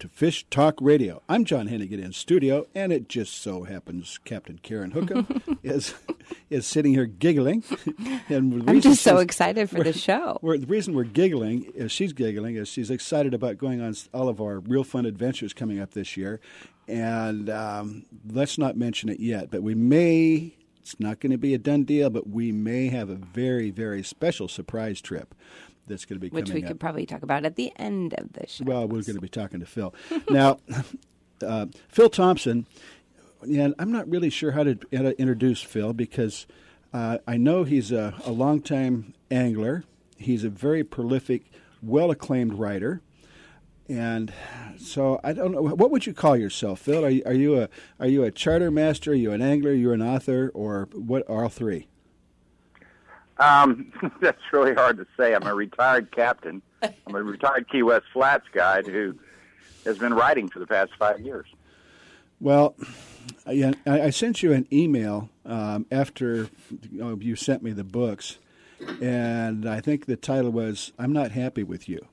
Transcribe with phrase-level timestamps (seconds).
[0.00, 1.22] to Fish Talk Radio.
[1.28, 5.94] I'm John Hennigan in studio, and it just so happens Captain Karen Hookham is
[6.48, 7.62] is sitting here giggling.
[8.28, 10.38] And I'm just so excited for the show.
[10.42, 14.40] the reason we're giggling is she's giggling is she's excited about going on all of
[14.40, 16.40] our real fun adventures coming up this year.
[16.86, 20.54] And um, let's not mention it yet, but we may.
[20.78, 24.02] It's not going to be a done deal, but we may have a very, very
[24.02, 25.34] special surprise trip
[25.90, 26.78] that's going to be Which we could up.
[26.78, 28.64] probably talk about at the end of the show.
[28.64, 29.94] Well, we're going to be talking to Phil.
[30.30, 30.58] now,
[31.46, 32.66] uh, Phil Thompson,
[33.44, 36.46] yeah, I'm not really sure how to, how to introduce Phil because
[36.92, 39.84] uh, I know he's a, a longtime angler.
[40.16, 41.50] He's a very prolific,
[41.82, 43.00] well acclaimed writer.
[43.88, 44.32] And
[44.78, 47.04] so I don't know what would you call yourself, Phil?
[47.04, 49.10] Are you, are you a are you a charter master?
[49.10, 49.72] Are you an angler?
[49.72, 51.28] You're an author, or what?
[51.28, 51.88] Are all three?
[53.40, 55.34] Um, that's really hard to say.
[55.34, 56.62] I'm a retired captain.
[56.82, 59.14] I'm a retired Key West Flats guide who
[59.84, 61.46] has been writing for the past five years.
[62.40, 62.74] Well,
[63.46, 66.48] I, I sent you an email um, after
[66.90, 68.38] you, sent me the books,
[69.02, 72.06] and I think the title was "I'm not happy with you."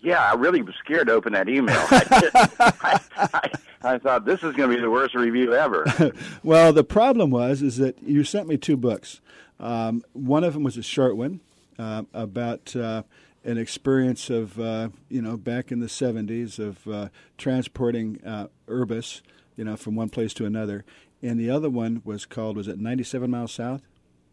[0.00, 1.76] Yeah, I really was scared to open that email.
[1.90, 3.50] I, I,
[3.82, 5.84] I thought this is going to be the worst review ever.
[6.42, 9.20] well, the problem was is that you sent me two books.
[9.60, 11.40] Um, one of them was a short one
[11.78, 13.02] uh, about uh,
[13.44, 19.22] an experience of uh, you know back in the '70s of uh, transporting uh, Urbis,
[19.56, 20.84] you know, from one place to another,
[21.22, 23.82] and the other one was called was it 97 miles south?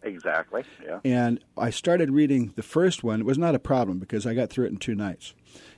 [0.03, 0.63] Exactly.
[0.83, 0.99] Yeah.
[1.03, 3.19] And I started reading the first one.
[3.19, 5.35] It was not a problem because I got through it in two nights.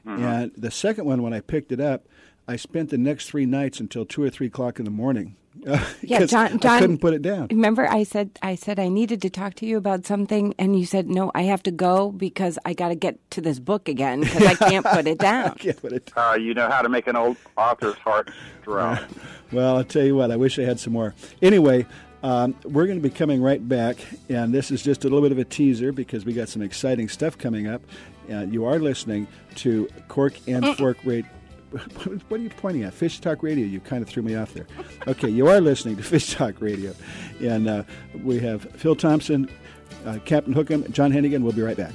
[0.07, 0.23] Mm-hmm.
[0.23, 2.07] And the second one, when I picked it up,
[2.47, 5.35] I spent the next three nights until two or three o'clock in the morning.
[5.65, 6.71] Uh, yeah, John, John.
[6.71, 7.47] I couldn't put it down.
[7.49, 10.85] Remember, I said I said I needed to talk to you about something, and you
[10.85, 11.31] said no.
[11.33, 14.55] I have to go because I got to get to this book again because I
[14.55, 15.51] can't put it down.
[15.51, 16.11] I can't put it.
[16.15, 18.31] Uh, you know how to make an old author's heart
[18.63, 18.99] drum.
[19.51, 20.31] Well, I'll tell you what.
[20.31, 21.13] I wish I had some more.
[21.39, 21.85] Anyway,
[22.23, 23.97] um, we're going to be coming right back,
[24.27, 27.07] and this is just a little bit of a teaser because we got some exciting
[27.07, 27.83] stuff coming up.
[28.31, 31.29] Uh, you are listening to Cork and Fork Radio.
[32.29, 32.93] What are you pointing at?
[32.93, 33.65] Fish Talk Radio.
[33.65, 34.67] You kind of threw me off there.
[35.07, 36.93] Okay, you are listening to Fish Talk Radio,
[37.41, 37.83] and uh,
[38.23, 39.49] we have Phil Thompson,
[40.05, 41.41] uh, Captain Hookham, John Hennigan.
[41.41, 41.93] We'll be right back.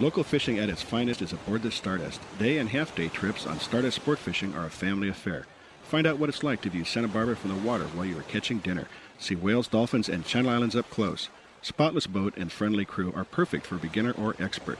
[0.00, 2.20] Local fishing at its finest is aboard the Stardust.
[2.38, 5.46] Day and half day trips on Stardust Sport Fishing are a family affair.
[5.84, 8.22] Find out what it's like to view Santa Barbara from the water while you are
[8.22, 8.86] catching dinner.
[9.24, 11.30] See whales, dolphins, and Channel Islands up close.
[11.62, 14.78] Spotless boat and friendly crew are perfect for beginner or expert.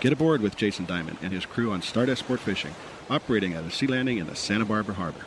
[0.00, 2.74] Get aboard with Jason Diamond and his crew on Stardust Sport Fishing,
[3.08, 5.24] operating at a sea landing in the Santa Barbara Harbor.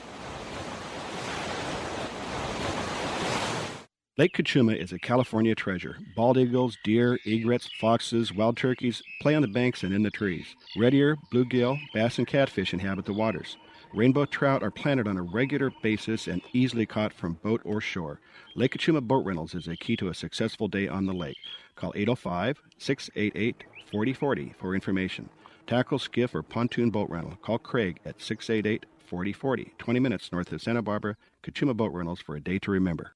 [4.19, 5.97] Lake Cachuma is a California treasure.
[6.15, 10.45] Bald eagles, deer, egrets, foxes, wild turkeys play on the banks and in the trees.
[10.77, 13.57] Red ear, bluegill, bass, and catfish inhabit the waters.
[13.93, 18.19] Rainbow trout are planted on a regular basis and easily caught from boat or shore.
[18.53, 21.37] Lake Cachuma Boat Rentals is a key to a successful day on the lake.
[21.75, 25.29] Call 805 688 4040 for information.
[25.65, 27.37] Tackle, skiff, or pontoon boat rental.
[27.41, 31.17] Call Craig at 688 4040, 20 minutes north of Santa Barbara.
[31.43, 33.15] Cachuma Boat Rentals for a day to remember.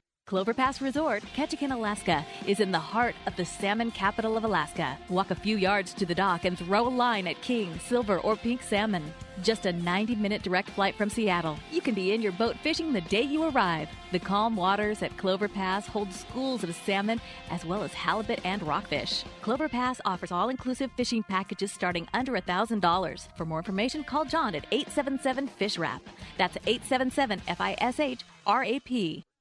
[0.31, 4.97] Clover Pass Resort, Ketchikan, Alaska, is in the heart of the salmon capital of Alaska.
[5.09, 8.37] Walk a few yards to the dock and throw a line at king, silver, or
[8.37, 9.03] pink salmon.
[9.43, 11.57] Just a 90 minute direct flight from Seattle.
[11.69, 13.89] You can be in your boat fishing the day you arrive.
[14.13, 17.19] The calm waters at Clover Pass hold schools of salmon
[17.49, 19.25] as well as halibut and rockfish.
[19.41, 23.27] Clover Pass offers all inclusive fishing packages starting under $1,000.
[23.35, 26.01] For more information, call John at 877 Fish Wrap.
[26.37, 29.25] That's 877 F I S H R A P.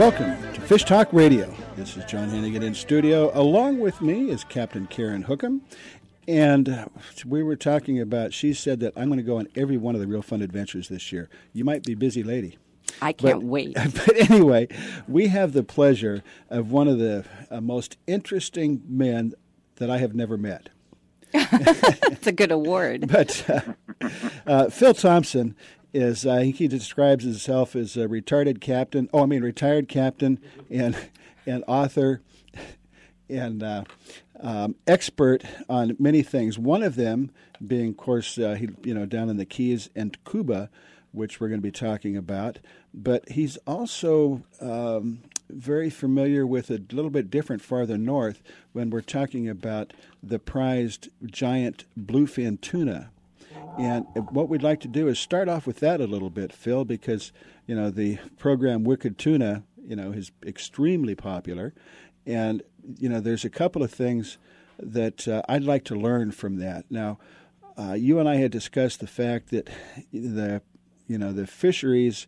[0.00, 1.54] Welcome to Fish Talk Radio.
[1.76, 3.30] This is John Hennigan in studio.
[3.38, 5.60] Along with me is Captain Karen Hookham.
[6.26, 6.88] And
[7.26, 10.00] we were talking about, she said that I'm going to go on every one of
[10.00, 11.28] the Real Fun Adventures this year.
[11.52, 12.56] You might be busy, lady.
[13.02, 13.74] I can't But- wait.
[13.94, 14.68] But anyway,
[15.06, 19.34] we have the pleasure of one of the uh, most interesting men
[19.76, 20.70] that I have never met.
[21.34, 23.06] It's a good award.
[23.08, 24.08] But uh,
[24.46, 25.56] uh, Phil Thompson
[25.92, 29.08] is uh, he describes himself as a retarded captain.
[29.12, 30.38] Oh, I mean retired captain
[30.70, 30.96] and
[31.46, 32.22] and author
[33.28, 33.84] and uh,
[34.40, 36.58] um, expert on many things.
[36.58, 37.30] One of them
[37.64, 40.70] being, of course, uh, he you know down in the Keys and Cuba,
[41.12, 42.58] which we're going to be talking about.
[42.92, 49.00] But he's also um, very familiar with a little bit different farther north when we're
[49.00, 53.10] talking about the prized giant bluefin tuna.
[53.80, 56.84] And what we'd like to do is start off with that a little bit, Phil,
[56.84, 57.32] because
[57.66, 61.72] you know the program Wicked Tuna, you know, is extremely popular,
[62.26, 62.62] and
[62.98, 64.36] you know there's a couple of things
[64.78, 66.84] that uh, I'd like to learn from that.
[66.90, 67.18] Now,
[67.78, 69.70] uh, you and I had discussed the fact that
[70.12, 70.60] the
[71.06, 72.26] you know the fisheries,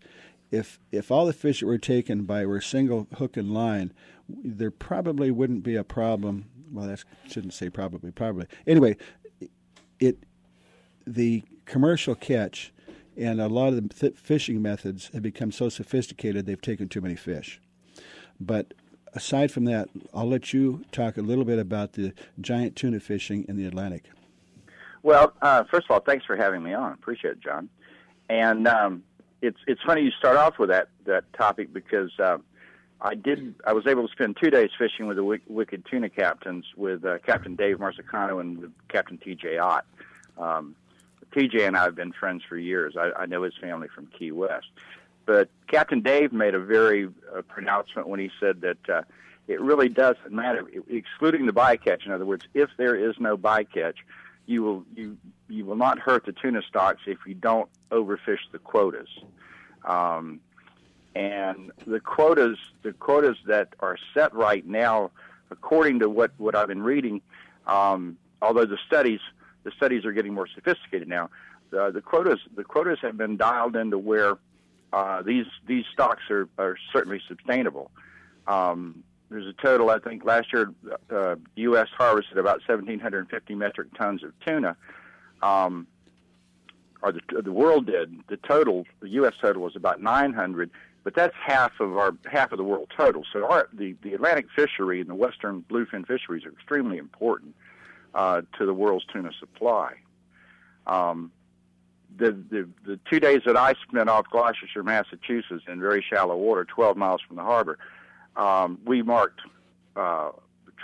[0.51, 3.93] if if all the fish that were taken by were single hook and line,
[4.27, 6.47] there probably wouldn't be a problem.
[6.73, 8.11] Well, that shouldn't say probably.
[8.11, 8.97] Probably anyway.
[10.01, 10.19] It
[11.07, 12.73] the commercial catch
[13.17, 17.01] and a lot of the th- fishing methods have become so sophisticated they've taken too
[17.01, 17.61] many fish.
[18.41, 18.75] But
[19.13, 23.45] aside from that, I'll let you talk a little bit about the giant tuna fishing
[23.49, 24.05] in the Atlantic.
[25.03, 26.93] Well, uh, first of all, thanks for having me on.
[26.93, 27.69] Appreciate it, John.
[28.29, 29.03] And um,
[29.43, 32.39] it's it's funny you start off with that that topic because uh,
[33.01, 36.09] I did I was able to spend two days fishing with the Wick- Wicked Tuna
[36.09, 39.59] captains with uh, Captain Dave Marciano and with Captain T.J.
[39.59, 39.85] Ott.
[40.39, 40.77] Um,
[41.33, 42.97] TJ and I have been friends for years.
[42.97, 44.69] I, I know his family from Key West.
[45.25, 49.03] But Captain Dave made a very uh, pronouncement when he said that uh,
[49.49, 52.05] it really doesn't matter, excluding the bycatch.
[52.07, 53.97] In other words, if there is no bycatch,
[54.47, 55.17] you will you
[55.49, 59.09] you will not hurt the tuna stocks if you don't overfish the quotas.
[59.85, 60.41] Um,
[61.15, 65.11] and the quotas the quotas that are set right now,
[65.51, 67.21] according to what what I've been reading,
[67.67, 69.21] um, although the studies
[69.65, 71.31] the studies are getting more sophisticated now.
[71.71, 74.39] The, the quotas the quotas have been dialed into where
[74.93, 77.91] uh, these these stocks are, are certainly sustainable.
[78.47, 80.73] Um, there's a total, I think, last year
[81.11, 81.89] uh, U.S.
[81.97, 84.77] harvested about 1,750 metric tons of tuna,
[85.41, 85.87] um,
[87.01, 88.15] or the, the world did.
[88.29, 89.33] The total, the U.S.
[89.41, 90.71] total was about 900,
[91.03, 93.25] but that's half of our half of the world total.
[93.33, 97.55] So our, the the Atlantic fishery and the western bluefin fisheries are extremely important
[98.15, 99.95] uh, to the world's tuna supply.
[100.87, 101.33] Um,
[102.17, 106.65] the, the the two days that I spent off Gloucestershire, Massachusetts, in very shallow water,
[106.65, 107.79] 12 miles from the harbor,
[108.37, 109.41] um, we marked
[109.97, 110.33] uh, a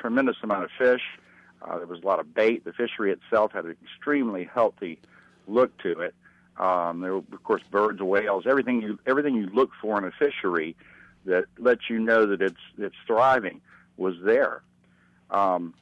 [0.00, 1.02] tremendous amount of fish.
[1.60, 2.64] Uh, there was a lot of bait.
[2.64, 4.98] The fishery itself had an extremely healthy
[5.46, 6.14] look to it.
[6.56, 10.10] Um, there were, of course, birds, whales, everything you everything you look for in a
[10.10, 10.76] fishery
[11.24, 13.60] that lets you know that it's it's thriving
[13.96, 14.62] was there.
[15.30, 15.74] Um,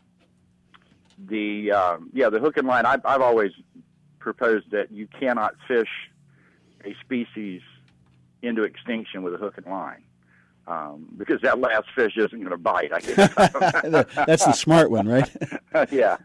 [1.19, 2.87] the um, yeah, the hook and line.
[2.87, 3.53] I've, I've always
[4.19, 5.89] proposed that you cannot fish
[6.85, 7.63] a species
[8.43, 10.03] into extinction with a hook and line.
[10.69, 12.93] Um, because that last fish isn't going to bite.
[12.93, 14.15] I guess.
[14.27, 15.31] That's the smart one, right?
[15.93, 16.17] yeah,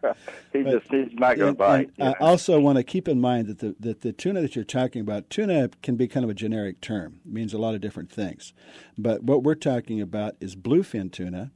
[0.52, 1.90] he just he's not going to bite.
[1.96, 4.64] and I also want to keep in mind that the, that the tuna that you're
[4.64, 7.20] talking about, tuna can be kind of a generic term.
[7.24, 8.52] It means a lot of different things.
[8.98, 11.52] But what we're talking about is bluefin tuna,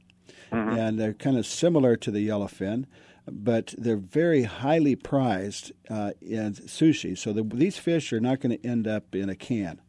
[0.49, 2.85] and they're kind of similar to the yellowfin.
[3.29, 7.17] But they're very highly prized uh, in sushi.
[7.17, 9.81] So the, these fish are not going to end up in a can.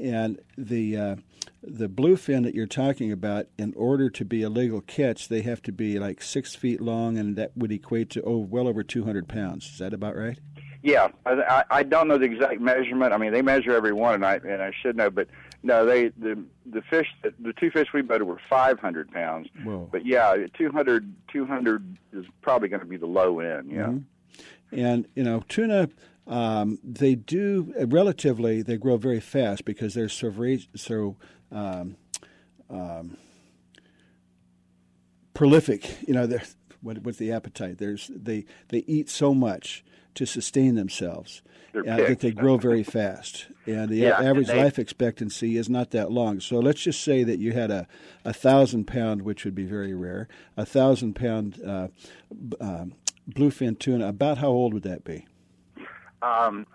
[0.00, 1.16] And the uh,
[1.62, 5.62] the bluefin that you're talking about, in order to be a legal catch, they have
[5.62, 9.28] to be like six feet long, and that would equate to oh, well over 200
[9.28, 9.68] pounds.
[9.70, 10.38] Is that about right?
[10.82, 13.12] Yeah, I, I don't know the exact measurement.
[13.12, 15.28] I mean, they measure every one, and I and I should know, but
[15.62, 19.48] no, they the the fish the two fish we boated were 500 pounds.
[19.64, 19.88] Whoa.
[19.90, 23.70] But yeah, 200 200 is probably going to be the low end.
[23.70, 23.86] Yeah.
[23.86, 24.78] Mm-hmm.
[24.78, 25.88] And you know, tuna.
[26.26, 28.62] Um, they do relatively.
[28.62, 31.16] They grow very fast because they're so very so
[31.50, 31.96] um,
[32.70, 33.16] um,
[35.34, 35.98] prolific.
[36.06, 36.38] You know,
[36.80, 37.78] what, what's the appetite?
[37.78, 41.42] There's they they eat so much to sustain themselves
[41.74, 45.68] uh, that they grow very fast, and the Yeah, average and they- life expectancy is
[45.70, 46.40] not that long.
[46.40, 47.86] So let's just say that you had a
[48.24, 51.88] a thousand pound, which would be very rare, a thousand pound uh,
[52.48, 52.92] b- um,
[53.30, 54.08] bluefin tuna.
[54.08, 55.26] About how old would that be?
[56.20, 56.66] Um,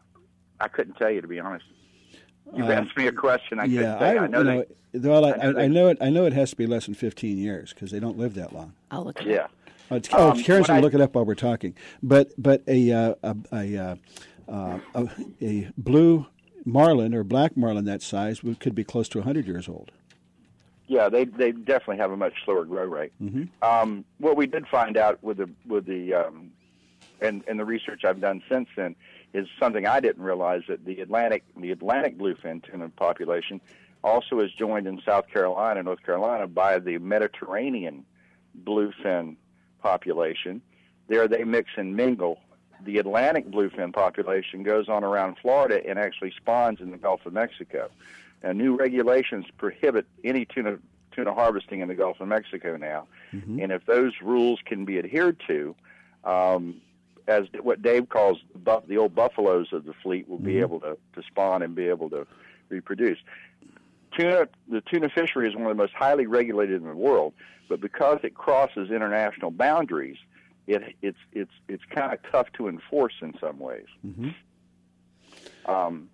[0.59, 1.65] I couldn't tell you to be honest.
[2.55, 3.59] You've Uh, asked me a question.
[3.59, 4.19] I yeah, couldn't tell you.
[4.19, 4.99] I I, know you they.
[4.99, 5.97] know, well, I, I know I, they- I know it.
[6.01, 8.51] I know it has to be less than fifteen years because they don't live that
[8.53, 8.73] long.
[8.89, 9.23] I'll look.
[9.23, 9.47] Yeah.
[9.89, 11.75] Oh, it's, oh, Karen's gonna look it up while we're talking.
[12.03, 13.95] But but a uh, a a, uh,
[14.47, 15.09] uh, a
[15.41, 16.25] a blue
[16.65, 19.91] marlin or black marlin that size could be close to hundred years old.
[20.87, 23.13] Yeah, they they definitely have a much slower grow rate.
[23.21, 23.43] Mm-hmm.
[23.61, 26.51] Um, what we did find out with the with the um,
[27.21, 28.95] and and the research I've done since then
[29.33, 33.61] is something I didn't realize that the Atlantic the Atlantic bluefin tuna population
[34.03, 38.05] also is joined in South Carolina, North Carolina by the Mediterranean
[38.63, 39.35] bluefin
[39.81, 40.61] population.
[41.07, 42.39] There they mix and mingle.
[42.83, 47.33] The Atlantic bluefin population goes on around Florida and actually spawns in the Gulf of
[47.33, 47.89] Mexico.
[48.43, 50.77] Now, new regulations prohibit any tuna
[51.11, 53.07] tuna harvesting in the Gulf of Mexico now,
[53.61, 55.75] and if those rules can be adhered to,
[56.23, 56.79] um,
[57.27, 60.79] as what Dave calls the, buff, the old buffaloes of the fleet will be able
[60.81, 62.27] to, to spawn and be able to
[62.69, 63.17] reproduce.
[64.17, 67.33] Tuna, the tuna fishery is one of the most highly regulated in the world,
[67.69, 70.17] but because it crosses international boundaries,
[70.67, 73.85] it, it's it's it's kind of tough to enforce in some ways.
[75.65, 76.09] Um,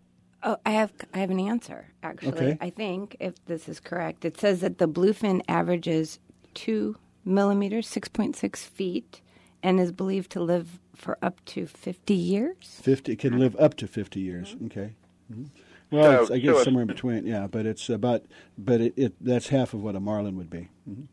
[0.46, 2.34] Oh, I have I have an answer actually.
[2.34, 2.58] Okay.
[2.60, 6.20] I think if this is correct, it says that the bluefin averages
[6.54, 9.22] two millimeters, six point six feet,
[9.64, 12.80] and is believed to live for up to fifty years.
[12.84, 14.58] Fifty can live up to fifty years.
[14.66, 14.92] Okay.
[15.34, 15.48] Mhm.
[15.94, 17.26] Well, So- it's, I guess it's- somewhere in between.
[17.26, 18.24] Yeah, but it's about
[18.58, 20.70] but it, it that's half of what a marlin would be.
[20.90, 21.08] Mhm.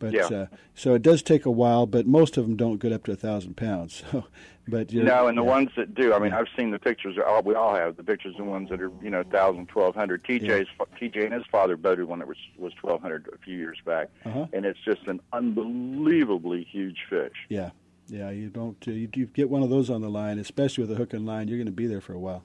[0.00, 0.26] But Yeah.
[0.26, 3.12] uh, so it does take a while, but most of them don't get up to
[3.12, 4.04] a thousand pounds.
[4.12, 4.24] So,
[4.70, 5.48] but you're, no, and the yeah.
[5.48, 7.16] ones that do, I mean, I've seen the pictures.
[7.26, 8.32] All we all have the pictures.
[8.34, 10.22] Of the ones that are, you know, thousand, twelve hundred.
[10.24, 13.56] TJ's fa- TJ and his father boated one that was was twelve hundred a few
[13.56, 14.46] years back, Uh-huh.
[14.52, 17.32] and it's just an unbelievably huge fish.
[17.48, 17.70] Yeah,
[18.08, 18.30] yeah.
[18.30, 18.76] You don't.
[18.86, 21.24] Uh, you, you get one of those on the line, especially with a hook and
[21.26, 21.48] line.
[21.48, 22.44] You're going to be there for a while.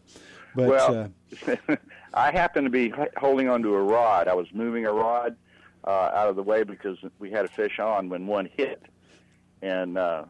[0.55, 1.09] But well,
[1.47, 1.75] uh,
[2.13, 4.27] I happened to be h- holding onto a rod.
[4.27, 5.35] I was moving a rod
[5.85, 8.81] uh, out of the way because we had a fish on when one hit,
[9.61, 10.25] and uh,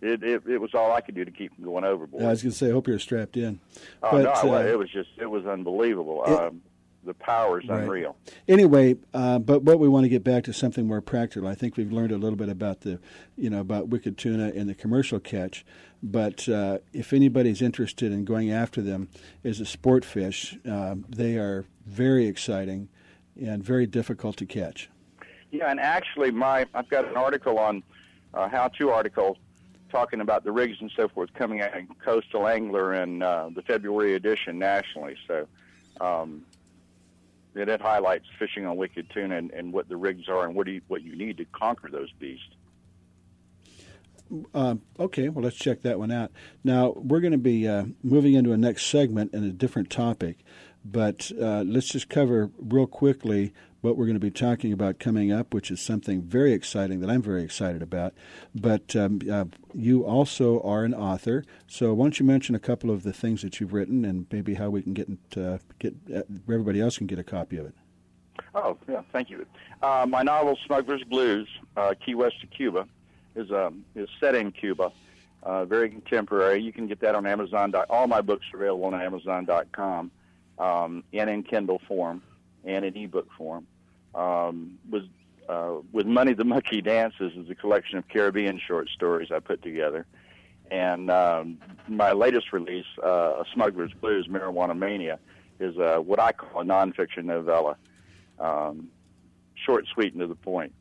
[0.00, 2.22] it, it it was all I could do to keep him going overboard.
[2.24, 3.60] I was going to say, I hope you're strapped in.
[4.02, 6.22] oh but, no, uh, it was just it was unbelievable.
[6.26, 6.62] it- um,
[7.04, 7.82] the power is Right.
[7.82, 8.16] unreal.
[8.48, 11.48] Anyway, uh, but what we want to get back to something more practical.
[11.48, 13.00] I think we've learned a little bit about the,
[13.36, 15.64] you know, about wicked tuna and the commercial catch.
[16.02, 19.08] But uh, if anybody's interested in going after them
[19.44, 22.88] as a sport fish, um, they are very exciting
[23.40, 24.90] and very difficult to catch.
[25.50, 27.82] Yeah, and actually, my I've got an article on
[28.34, 29.36] uh, how-to article
[29.90, 33.60] talking about the rigs and so forth coming out in Coastal Angler in uh, the
[33.62, 35.16] February edition nationally.
[35.28, 35.46] So
[36.00, 36.42] um,
[37.54, 40.66] it, it highlights fishing on wicked tuna and, and what the rigs are and what
[40.66, 42.46] you, what you need to conquer those beasts.
[44.54, 46.30] Um, okay, well, let's check that one out.
[46.64, 50.38] Now, we're going to be uh, moving into a next segment and a different topic,
[50.84, 53.52] but uh, let's just cover real quickly
[53.82, 57.10] what we're going to be talking about coming up, which is something very exciting that
[57.10, 58.14] I'm very excited about.
[58.54, 62.90] But um, uh, you also are an author, so why don't you mention a couple
[62.90, 66.22] of the things that you've written and maybe how we can get, uh, get uh,
[66.48, 67.74] everybody else can get a copy of it.
[68.54, 69.44] Oh, yeah, thank you.
[69.82, 72.86] Uh, my novel, Smuggler's Blues, uh, Key West to Cuba,
[73.34, 74.92] is um, is set in Cuba.
[75.66, 76.62] Very contemporary.
[76.62, 77.74] You can get that on Amazon.
[77.90, 80.10] All my books are available on Amazon.com,
[80.58, 82.22] um, and in Kindle form,
[82.64, 83.66] and in ebook form.
[84.14, 85.02] Um, was
[85.48, 89.62] uh, with money the monkey dances is a collection of Caribbean short stories I put
[89.62, 90.06] together,
[90.70, 95.18] and um, my latest release, uh, A Smuggler's Blues, Marijuana Mania,
[95.60, 97.76] is uh, what I call a nonfiction novella
[98.38, 98.88] um,
[99.54, 100.72] short, sweet, and to the point.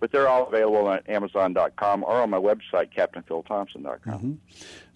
[0.00, 3.98] but they're all available on Amazon.com or on my website, CaptainPhilThompson.com.
[4.04, 4.32] Mm-hmm.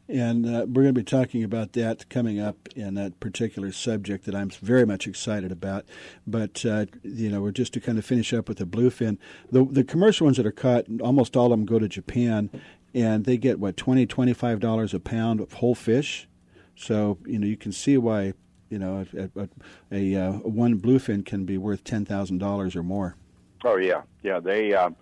[0.08, 4.24] And uh, we're going to be talking about that coming up in that particular subject
[4.24, 5.84] that I'm very much excited about.
[6.26, 9.18] But, uh, you know, we're just to kind of finish up with the bluefin.
[9.52, 12.48] The, the commercial ones that are caught, almost all of them go to Japan,
[12.94, 16.26] and they get, what, $20, $25 a pound of whole fish.
[16.74, 18.32] So, you know, you can see why,
[18.70, 19.48] you know, a, a,
[19.92, 23.16] a, a uh, one bluefin can be worth $10,000 or more.
[23.62, 24.02] Oh, yeah.
[24.22, 24.72] Yeah, they.
[24.72, 24.96] Um,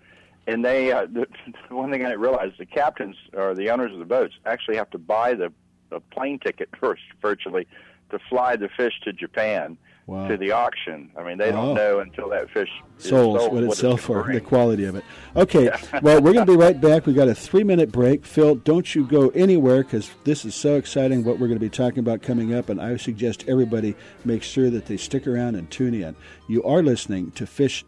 [0.46, 1.26] and they uh, the,
[1.74, 4.90] one thing I didn't realize the captains or the owners of the boats actually have
[4.90, 5.52] to buy the,
[5.90, 7.66] the plane ticket first, virtually,
[8.10, 9.76] to fly the fish to Japan
[10.06, 10.28] wow.
[10.28, 11.10] to the auction.
[11.16, 11.74] I mean, they don't Oh.
[11.74, 15.04] know until that fish sold what it's gonna sell for, the quality of it.
[15.34, 15.70] Okay,
[16.02, 17.06] well, we're going to be right back.
[17.06, 18.24] We've got a three minute break.
[18.24, 21.70] Phil, don't you go anywhere because this is so exciting what we're going to be
[21.70, 22.68] talking about coming up.
[22.68, 26.16] And I suggest everybody make sure that they stick around and tune in.
[26.48, 27.84] You are listening to Fish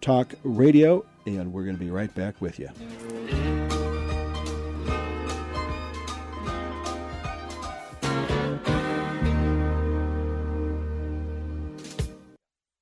[0.00, 1.04] Talk Radio,
[1.36, 3.87] and we're going to be right back with you.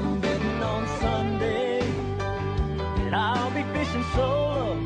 [0.00, 4.80] And I'm on Sunday that I'll be fishing solo.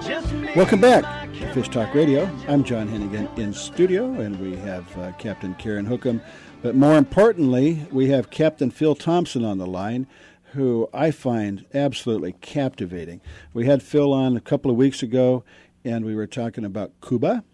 [0.00, 2.24] Just Welcome back to Fish Talk Radio.
[2.48, 6.22] I'm John Hennigan in studio, and we have uh, Captain Karen Hookham.
[6.62, 10.06] But more importantly, we have Captain Phil Thompson on the line,
[10.54, 13.20] who I find absolutely captivating.
[13.52, 15.44] We had Phil on a couple of weeks ago,
[15.84, 17.44] and we were talking about Cuba.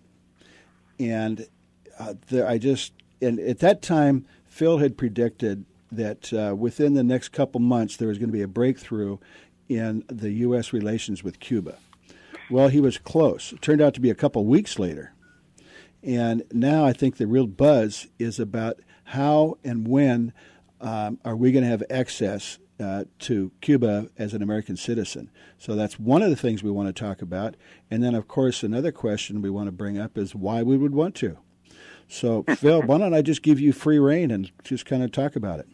[1.01, 1.49] And
[1.99, 7.05] uh, there, I just, and at that time, Phil had predicted that uh, within the
[7.05, 9.19] next couple months there was going to be a breakthrough
[9.69, 10.73] in the U.S.
[10.73, 11.77] relations with Cuba.
[12.51, 13.53] Well, he was close.
[13.53, 15.13] It turned out to be a couple weeks later.
[16.03, 20.33] And now I think the real buzz is about how and when
[20.81, 25.31] um, are we going to have access uh, to Cuba as an American citizen.
[25.59, 27.55] So that's one of the things we want to talk about.
[27.91, 30.95] And then, of course, another question we want to bring up is why we would
[30.95, 31.39] want to.
[32.09, 35.37] So, Phil, why don't I just give you free reign and just kind of talk
[35.37, 35.69] about it?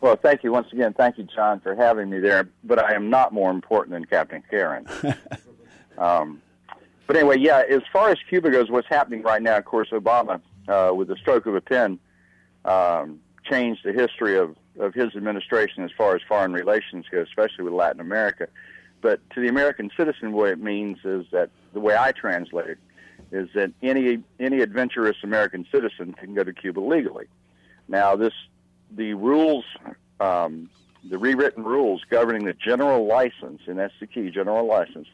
[0.00, 0.92] Well, thank you once again.
[0.92, 2.48] Thank you, John, for having me there.
[2.64, 4.86] But I am not more important than Captain Karen.
[5.98, 6.42] um,
[7.06, 10.40] but anyway, yeah, as far as Cuba goes, what's happening right now, of course, Obama,
[10.68, 11.98] uh, with the stroke of a pen,
[12.64, 17.64] um, changed the history of, of his administration as far as foreign relations go, especially
[17.64, 18.48] with Latin America.
[19.00, 22.78] But to the American citizen, what it means is that the way I translate it
[23.30, 27.26] is that any any adventurous American citizen can go to Cuba legally.
[27.88, 28.32] Now, this
[28.90, 29.64] the rules,
[30.20, 30.70] um,
[31.04, 35.08] the rewritten rules governing the general license, and that's the key, general license,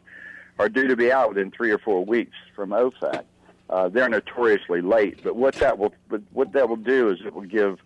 [0.58, 3.24] are due to be out within three or four weeks from OFAC.
[3.70, 5.94] Uh, they're notoriously late, but what that will
[6.32, 7.78] what that will do is it will give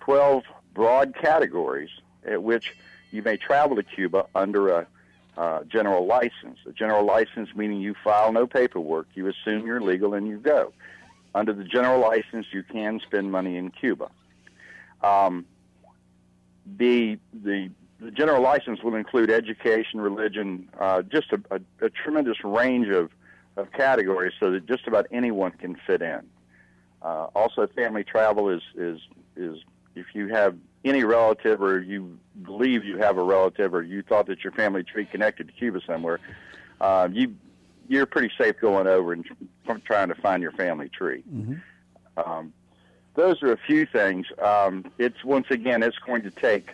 [0.00, 1.90] 12 broad categories
[2.24, 2.76] at which
[3.10, 4.86] you may travel to Cuba under a
[5.36, 6.58] uh, general license.
[6.66, 10.72] A general license meaning you file no paperwork, you assume you're legal, and you go.
[11.34, 14.10] Under the general license, you can spend money in Cuba.
[15.02, 15.46] Um,
[16.78, 17.70] the, the
[18.02, 23.10] the general license will include education, religion, uh, just a, a, a tremendous range of,
[23.56, 26.20] of categories, so that just about anyone can fit in.
[27.00, 28.98] Uh, also, family travel is is
[29.36, 29.58] is
[29.94, 34.26] if you have any relative or you believe you have a relative or you thought
[34.26, 36.18] that your family tree connected to Cuba somewhere,
[36.80, 37.34] uh, you
[37.88, 41.22] you're pretty safe going over and tr- trying to find your family tree.
[41.32, 41.54] Mm-hmm.
[42.16, 42.52] Um,
[43.14, 44.26] those are a few things.
[44.42, 46.70] Um, it's once again, it's going to take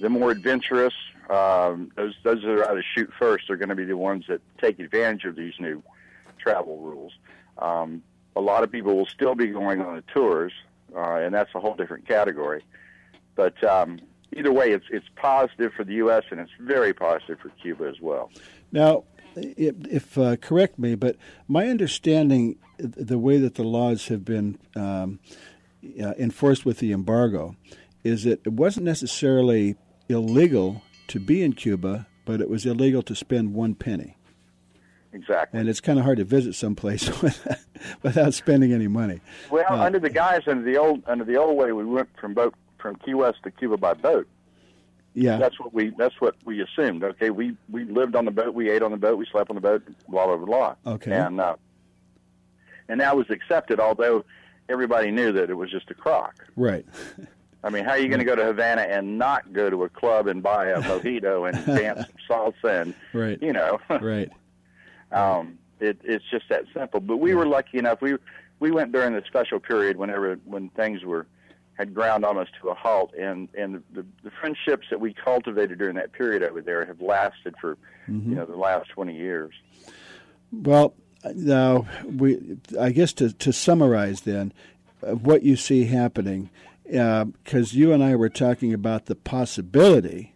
[0.00, 0.94] the more adventurous.
[1.30, 4.24] Um, those those that are out to shoot first are going to be the ones
[4.28, 5.82] that take advantage of these new
[6.38, 7.12] travel rules.
[7.58, 8.02] Um,
[8.36, 10.52] a lot of people will still be going on the tours,
[10.94, 12.64] uh, and that's a whole different category.
[13.36, 14.00] But um,
[14.36, 16.24] either way, it's it's positive for the U.S.
[16.30, 18.30] and it's very positive for Cuba as well.
[18.70, 19.04] Now,
[19.36, 21.16] if, if uh, correct me, but
[21.48, 25.20] my understanding, the way that the laws have been um,
[26.02, 27.56] uh, enforced with the embargo,
[28.02, 29.76] is that it wasn't necessarily
[30.08, 34.16] illegal to be in Cuba, but it was illegal to spend one penny.
[35.12, 35.60] Exactly.
[35.60, 37.08] And it's kind of hard to visit someplace
[38.02, 39.20] without spending any money.
[39.50, 42.34] Well, Uh, under the guise under the old under the old way, we went from
[42.34, 44.26] boat from Key West to Cuba by boat.
[45.14, 45.36] Yeah.
[45.38, 47.04] That's what we that's what we assumed.
[47.04, 49.54] Okay, we we lived on the boat, we ate on the boat, we slept on
[49.54, 50.74] the boat, blah blah blah.
[50.94, 51.12] Okay.
[51.12, 51.54] And uh,
[52.88, 54.24] and that was accepted, although
[54.68, 56.46] everybody knew that it was just a crock.
[56.56, 56.86] Right.
[57.62, 59.88] I mean, how are you going to go to Havana and not go to a
[59.88, 63.40] club and buy a mojito and dance some salsa and Right.
[63.42, 63.78] you know?
[64.00, 64.30] right.
[65.12, 67.00] Um, it, it's just that simple.
[67.00, 68.00] But we were lucky enough.
[68.02, 68.16] We
[68.60, 71.26] we went during the special period whenever when things were
[71.74, 75.96] had ground almost to a halt, and and the, the friendships that we cultivated during
[75.96, 77.76] that period over there have lasted for
[78.08, 78.28] Mhm.
[78.28, 79.52] you know the last twenty years.
[80.52, 80.94] Well,
[81.34, 84.52] now we, I guess to to summarize then,
[85.02, 86.50] uh, what you see happening,
[86.84, 90.34] because you and I were talking about the possibility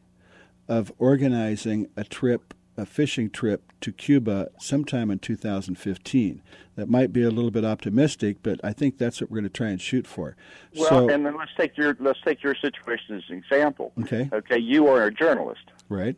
[0.69, 6.43] of organizing a trip, a fishing trip to Cuba sometime in 2015.
[6.77, 9.57] That might be a little bit optimistic, but I think that's what we're going to
[9.57, 10.37] try and shoot for.
[10.77, 13.93] Well, so, and then let's take your let's take your situation as an example.
[14.03, 15.73] okay, Okay, you are a journalist.
[15.89, 16.17] right,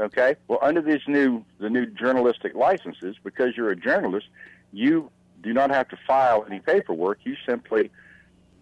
[0.00, 0.36] Okay.
[0.46, 4.28] Well, under these new the new journalistic licenses, because you're a journalist,
[4.72, 5.10] you
[5.42, 7.20] do not have to file any paperwork.
[7.24, 7.90] You simply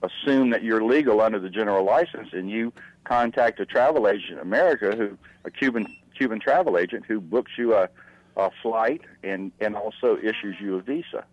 [0.02, 2.72] assume that you're legal under the general license, and you
[3.04, 7.74] contact a travel agent in America, who a Cuban Cuban travel agent, who books you
[7.74, 7.88] a,
[8.36, 11.24] a flight and and also issues you a visa,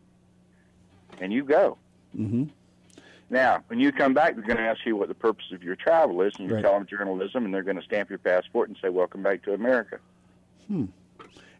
[1.19, 1.77] and you go.
[2.15, 2.45] hmm
[3.33, 5.75] Now, when you come back, they're going to ask you what the purpose of your
[5.75, 6.61] travel is, and you Right.
[6.63, 9.53] tell them journalism, and they're going to stamp your passport and say, "Welcome back to
[9.53, 9.97] America."
[10.67, 10.85] Hmm.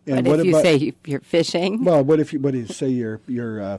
[0.06, 2.90] And But if you say you're fishing, Well, what if you what if you say
[2.90, 3.78] you're you're uh,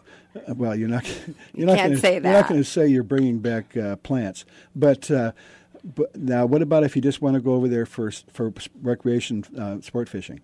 [0.57, 1.05] well you're not
[1.55, 2.29] you're not can't gonna, say that.
[2.29, 5.31] you're not going to say you're bringing back uh, plants, but uh,
[5.85, 8.53] but now what about if you just want to go over there for for
[8.83, 10.41] recreation uh, sport fishing?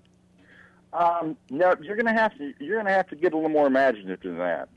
[0.93, 3.51] Um, no, you're going to have to you're going to have to get a little
[3.51, 4.69] more imaginative than that.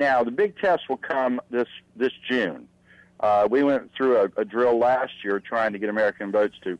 [0.00, 2.66] Now, the big test will come this this June.
[3.20, 6.78] Uh, we went through a, a drill last year trying to get American boats to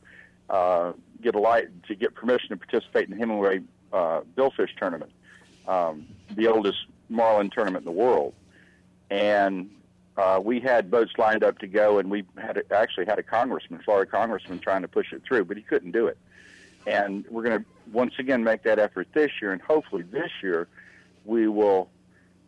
[0.49, 3.61] uh, get a light to get permission to participate in the Hemingway
[3.93, 5.11] uh, Billfish tournament,
[5.67, 6.79] um, the oldest
[7.09, 8.33] marlin tournament in the world.
[9.11, 9.69] And
[10.17, 13.81] uh, we had boats lined up to go, and we had actually had a congressman,
[13.85, 16.17] Florida congressman, trying to push it through, but he couldn't do it.
[16.87, 20.67] And we're going to once again make that effort this year, and hopefully this year
[21.23, 21.87] we will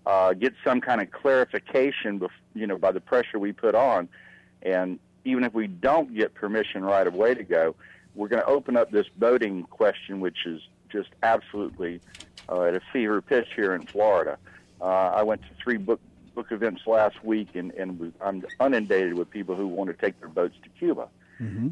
[0.05, 4.09] uh, get some kind of clarification, bef- you know, by the pressure we put on,
[4.61, 7.75] and even if we don't get permission right away to go,
[8.15, 10.61] we're going to open up this boating question, which is
[10.91, 12.01] just absolutely
[12.49, 14.37] uh, at a fever pitch here in Florida.
[14.81, 15.99] Uh, I went to three book
[16.35, 20.19] book events last week, and, and was, I'm inundated with people who want to take
[20.19, 21.07] their boats to Cuba.
[21.39, 21.69] Mm-hmm.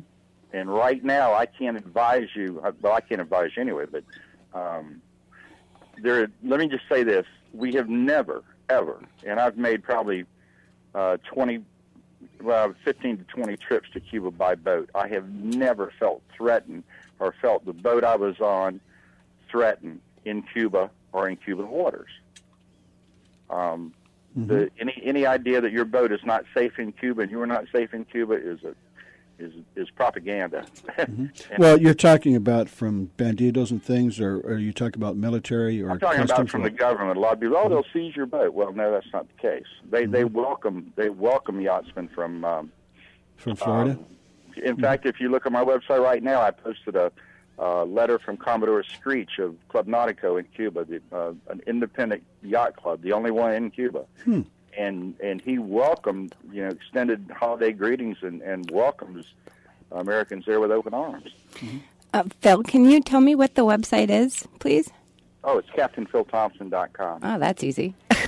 [0.54, 2.62] And right now, I can't advise you.
[2.64, 3.86] uh, Well, I can't advise you anyway.
[3.92, 4.04] But
[4.54, 5.02] um,
[6.02, 10.26] there, let me just say this: we have never, ever, and I've made probably
[10.96, 11.64] uh, 20,
[12.42, 14.90] well, 15 to 20 trips to Cuba by boat.
[14.96, 16.84] I have never felt threatened
[17.20, 18.80] or felt the boat I was on
[19.50, 22.10] threatened in Cuba or in Cuban waters.
[23.50, 23.94] Um,
[24.36, 27.48] the, any any idea that your boat is not safe in Cuba and you are
[27.48, 28.74] not safe in Cuba is a
[29.42, 30.66] is is propaganda.
[30.98, 35.18] And Well, you're talking about from bandidos and things, or, or are you talking about
[35.18, 37.18] military or I'm talking about from the government.
[37.18, 38.54] A lot of people, oh, they'll seize your boat.
[38.54, 39.68] Well, no, that's not the case.
[39.90, 42.72] They they welcome they welcome yachtsmen from um,
[43.38, 43.92] from Florida.
[43.92, 44.06] Um,
[44.64, 47.12] in fact, if you look at my website right now, I posted a
[47.58, 52.76] uh, letter from Commodore Escrich of Club Nautico in Cuba, the, uh, an independent yacht
[52.76, 54.06] club, the only one in Cuba.
[54.24, 54.42] Hmm.
[54.78, 59.26] And and he welcomed, you know, extended holiday greetings and, and welcomes
[59.92, 61.30] Americans there with open arms.
[62.14, 64.90] Uh, Phil, can you tell me what the website is, please?
[65.44, 67.20] Oh, it's CaptainPhilThompson.com.
[67.24, 67.96] Oh, that's easy.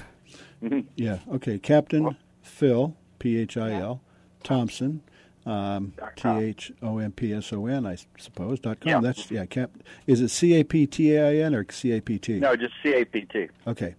[0.96, 1.20] Yeah.
[1.34, 1.60] Okay.
[1.60, 4.02] Captain Phil P H I L
[4.44, 5.02] Thompson.
[5.46, 8.60] Um, T H O M P S O N, I suppose.
[8.60, 8.90] dot com.
[8.90, 9.00] Yeah.
[9.02, 9.46] That's yeah.
[9.46, 9.72] Cap.
[10.08, 12.40] Is it C A P T A I N or C A P T?
[12.40, 13.52] No, just CAPT.
[13.68, 13.96] Okay.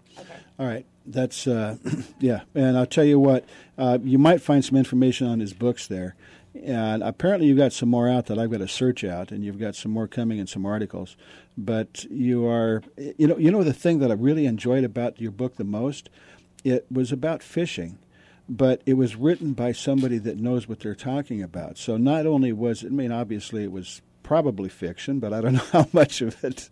[0.58, 0.86] All right.
[1.06, 1.76] That's uh,
[2.18, 2.42] yeah.
[2.54, 3.44] And I'll tell you what.
[3.76, 6.14] Uh, you might find some information on his books there.
[6.62, 9.58] And apparently, you've got some more out that I've got to search out, and you've
[9.58, 11.16] got some more coming in some articles.
[11.58, 15.32] But you are, you know, you know the thing that I really enjoyed about your
[15.32, 16.10] book the most,
[16.62, 17.98] it was about fishing,
[18.48, 21.78] but it was written by somebody that knows what they're talking about.
[21.78, 25.62] So not only was, I mean, obviously it was probably fiction, but I don't know
[25.72, 26.68] how much of it.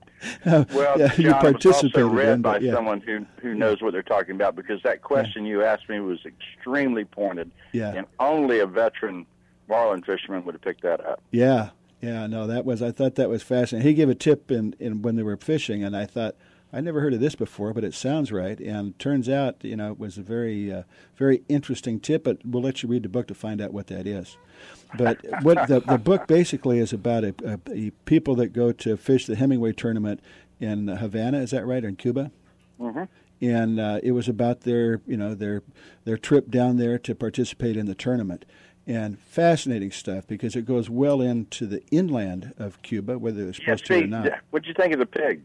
[0.46, 2.72] uh, Well, yeah, John, you it was also participated read in, by but yeah.
[2.74, 6.20] someone who who knows what they're talking about because that question you asked me was
[6.24, 7.92] extremely pointed, Yeah.
[7.94, 9.26] and only a veteran
[9.68, 11.22] marlin fisherman would have picked that up.
[11.30, 13.88] Yeah, yeah, no, that was I thought that was fascinating.
[13.88, 16.34] He gave a tip in, in when they were fishing, and I thought
[16.72, 18.58] I never heard of this before, but it sounds right.
[18.58, 20.82] And turns out, you know, it was a very uh,
[21.16, 22.24] very interesting tip.
[22.24, 24.36] But we'll let you read the book to find out what that is.
[24.96, 28.96] But what the the book basically is about a, a, a people that go to
[28.96, 30.20] fish the Hemingway tournament
[30.60, 31.38] in Havana.
[31.38, 31.84] Is that right?
[31.84, 32.30] Or in Cuba?
[32.80, 33.04] Mm-hmm.
[33.40, 35.62] and uh, it was about their you know their
[36.04, 38.44] their trip down there to participate in the tournament
[38.88, 43.76] and fascinating stuff because it goes well into the inland of Cuba whether they're Yeah,
[43.76, 44.32] supposed to or not.
[44.50, 45.42] what'd you think of the pig?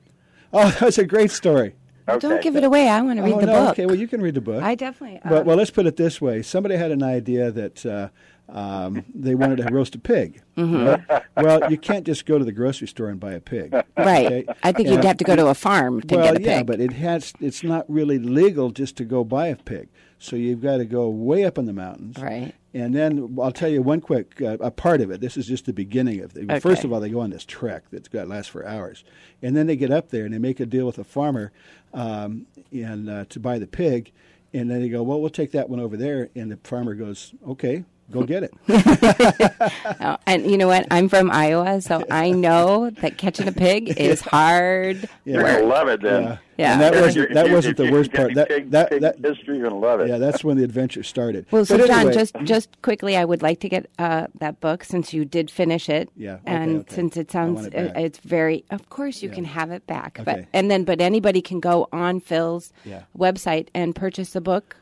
[0.53, 1.75] Oh, that's a great story.
[2.19, 2.87] Don't give it away.
[2.87, 3.71] I want to read oh, the no, book.
[3.71, 4.63] Okay, well you can read the book.
[4.63, 5.19] I definitely.
[5.23, 8.09] But uh, well, let's put it this way: somebody had an idea that uh,
[8.49, 10.41] um, they wanted to roast a pig.
[10.57, 11.05] Mhm.
[11.09, 11.23] right?
[11.35, 13.73] Well, you can't just go to the grocery store and buy a pig.
[13.97, 14.25] Right.
[14.25, 14.45] okay?
[14.63, 16.67] I think you'd have to go to a farm to well, get a yeah, pig.
[16.67, 17.33] but it has.
[17.41, 19.89] It's not really legal just to go buy a pig.
[20.19, 22.17] So you've got to go way up in the mountains.
[22.17, 22.53] Right.
[22.77, 25.19] And then I'll tell you one quick uh, a part of it.
[25.19, 26.61] This is just the beginning of it.
[26.61, 29.03] First of all, they go on this trek that's got lasts for hours,
[29.41, 31.51] and then they get up there and they make a deal with a farmer,
[31.95, 34.11] um, and uh, to buy the pig,
[34.53, 37.33] and then they go, well, we'll take that one over there, and the farmer goes,
[37.47, 38.53] okay, go get it.
[39.99, 40.85] Oh, and you know what?
[40.91, 45.09] I'm from Iowa, so I know that catching a pig is hard.
[45.25, 46.23] You're gonna love it then.
[46.23, 46.37] Yeah.
[46.57, 46.71] Yeah.
[46.73, 48.33] And that If wasn't you're- that if you- wasn't if the worst part.
[48.35, 50.09] That pig- that pig that history, you're gonna love it.
[50.09, 51.45] Yeah, that's when the adventure started.
[51.51, 54.83] Well, so But John, just just quickly, I would like to get uh, that book
[54.83, 56.09] since you did finish it.
[56.15, 56.95] Yeah, okay, and okay.
[56.95, 58.65] since it sounds, want it uh, it's very.
[58.71, 62.19] Of course, you can have it back, but and then but anybody can go on
[62.19, 63.03] Phil's Yeah.
[63.17, 64.77] website and purchase the book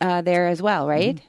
[0.00, 1.16] uh, there as well, right?
[1.16, 1.24] Mm-hmm.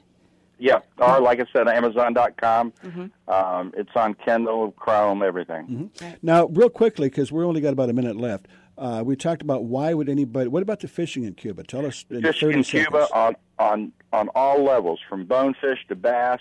[0.60, 2.72] Yeah, or like I said, Amazon.com.
[2.84, 3.30] Mm-hmm.
[3.30, 5.90] Um, it's on Kindle, Chrome, everything.
[6.20, 8.46] Now, real quickly, because we're only got about a minute left,
[8.76, 10.48] uh, we talked about why would anybody.
[10.48, 11.64] What about the fishing in Cuba?
[11.64, 12.88] Tell us in Fishing in seconds.
[12.88, 16.40] Cuba on, on on all levels, from bonefish to bass,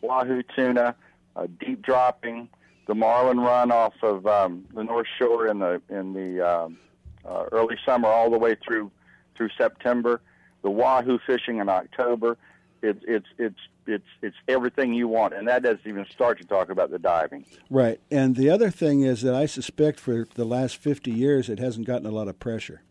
[0.00, 0.96] wahoo tuna,
[1.36, 2.48] uh, deep dropping,
[2.86, 6.78] the marlin run off of um, the North Shore in the in the um,
[7.24, 8.90] uh, early summer all the way through
[9.36, 10.20] through September,
[10.62, 12.36] the wahoo fishing in October.
[12.82, 16.70] It's it's it's it's it's everything you want, and that doesn't even start to talk
[16.70, 17.44] about the diving.
[17.68, 21.58] Right, and the other thing is that I suspect for the last fifty years it
[21.58, 22.82] hasn't gotten a lot of pressure.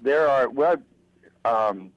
[0.00, 0.76] There are well,
[1.44, 1.92] um,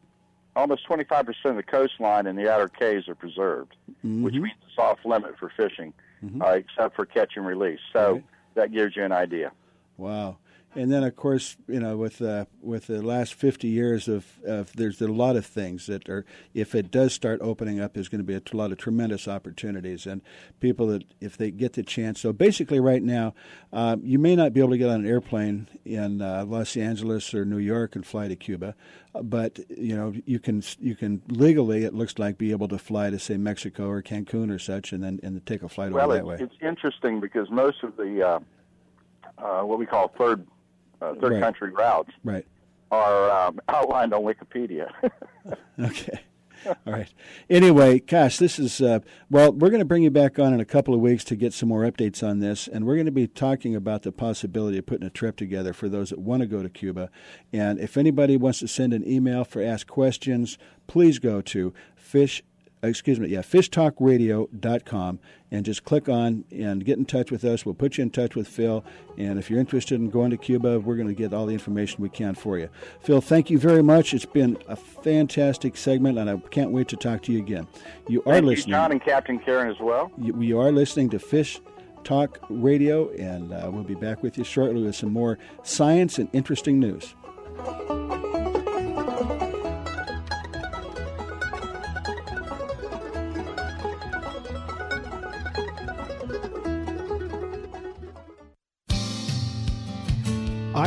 [0.55, 4.41] almost 25% of the coastline in the outer cays are preserved, which Mhm.
[4.41, 6.41] means it's off limit for fishing, Mhm.
[6.41, 7.79] uh, except for catch and release.
[7.93, 8.23] So Right.
[8.55, 9.51] that gives you an idea.
[9.97, 10.37] Wow.
[10.73, 14.71] And then, of course, you know, with uh, with the last fifty years of, of
[14.73, 18.19] there's a lot of things that are, if it does start opening up, there's going
[18.19, 20.21] to be a lot of tremendous opportunities and
[20.61, 22.21] people that if they get the chance.
[22.21, 23.33] So basically, right now,
[23.73, 27.33] uh, you may not be able to get on an airplane in uh, Los Angeles
[27.33, 28.73] or New York and fly to Cuba,
[29.21, 33.09] but you know you can you can legally it looks like be able to fly
[33.09, 36.13] to say Mexico or Cancun or such, and then and take a flight well, over
[36.13, 36.35] it, that way.
[36.35, 38.39] Well, it's interesting because most of the uh,
[39.37, 40.47] uh, what we call third
[41.01, 41.41] uh, third Right.
[41.41, 42.45] country routes Right.
[42.91, 44.89] are um, outlined on Wikipedia.
[45.79, 46.19] Okay.
[46.67, 47.11] All right.
[47.49, 48.99] Anyway, gosh, this is uh,
[49.31, 49.51] well.
[49.51, 51.69] We're going to bring you back on in a couple of weeks to get some
[51.69, 55.07] more updates on this, and we're going to be talking about the possibility of putting
[55.07, 57.09] a trip together for those that want to go to Cuba.
[57.51, 62.43] And if anybody wants to send an email for ask questions, please go to fish.
[62.83, 65.19] Excuse me, yeah, fishtalkradio.com
[65.51, 67.65] and just click on and get in touch with us.
[67.65, 68.83] We'll put you in touch with Phil.
[69.17, 72.01] And if you're interested in going to Cuba, we're going to get all the information
[72.01, 72.69] we can for you.
[73.01, 74.13] Phil, thank you very much.
[74.13, 77.67] It's been a fantastic segment, and I can't wait to talk to you again.
[78.07, 78.71] You are Thank you, listening.
[78.71, 80.11] John and Captain Karen as well.
[80.17, 81.59] You, we are listening to Fish
[82.03, 86.29] Talk Radio, and uh, we'll be back with you shortly with some more science and
[86.33, 87.13] interesting news.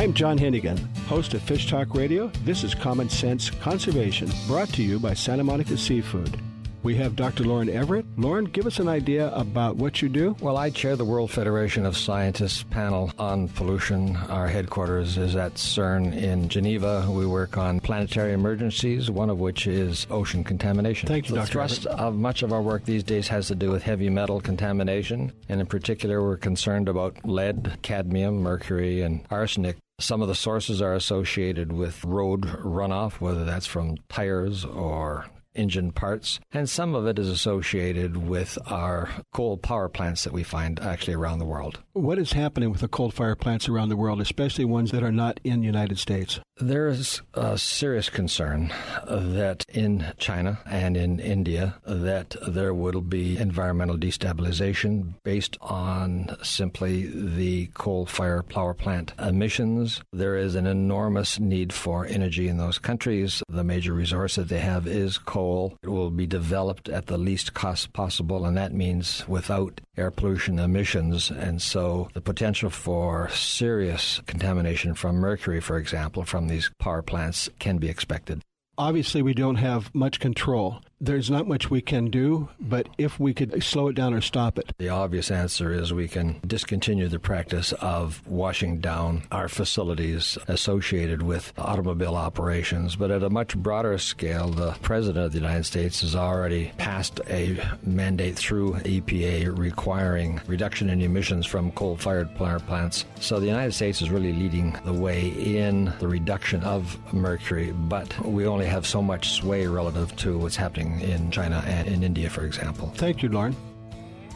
[0.05, 2.27] I'm John Hennigan, host of Fish Talk Radio.
[2.43, 6.39] This is Common Sense Conservation, brought to you by Santa Monica Seafood.
[6.83, 7.43] We have Dr.
[7.43, 8.05] Lauren Everett.
[8.15, 10.35] Lauren, give us an idea about what you do.
[10.39, 14.15] Well, I chair the World Federation of Scientists panel on pollution.
[14.15, 17.07] Our headquarters is at CERN in Geneva.
[17.09, 21.07] We work on planetary emergencies, one of which is ocean contamination.
[21.07, 21.51] Thank you, the Dr.
[21.51, 25.31] thrust of much of our work these days has to do with heavy metal contamination,
[25.49, 29.77] and in particular, we're concerned about lead, cadmium, mercury, and arsenic.
[29.99, 35.91] Some of the sources are associated with road runoff, whether that's from tires or engine
[35.91, 40.79] parts, and some of it is associated with our coal power plants that we find
[40.81, 41.79] actually around the world.
[41.93, 45.13] What is happening with the coal fire plants around the world, especially ones that are
[45.13, 46.41] not in the United States?
[46.61, 48.71] There is a serious concern
[49.05, 57.07] that in China and in India that there will be environmental destabilization based on simply
[57.07, 60.01] the coal fire power plant emissions.
[60.13, 63.43] There is an enormous need for energy in those countries.
[63.49, 65.77] The major resource that they have is coal.
[65.83, 70.59] It will be developed at the least cost possible, and that means without air pollution
[70.59, 71.31] emissions.
[71.31, 77.49] And so the potential for serious contamination from mercury, for example, from these power plants
[77.59, 78.41] can be expected.
[78.77, 80.81] Obviously, we don't have much control.
[81.01, 84.57] There's not much we can do, but if we could slow it down or stop
[84.57, 84.73] it.
[84.77, 91.21] The obvious answer is we can discontinue the practice of washing down our facilities associated
[91.21, 92.95] with automobile operations.
[92.95, 97.19] But at a much broader scale, the President of the United States has already passed
[97.29, 103.05] a mandate through EPA requiring reduction in emissions from coal fired power plants.
[103.19, 108.17] So the United States is really leading the way in the reduction of mercury, but
[108.25, 112.29] we only have so much sway relative to what's happening in China and in India,
[112.29, 112.91] for example.
[112.95, 113.55] Thank you, Lauren.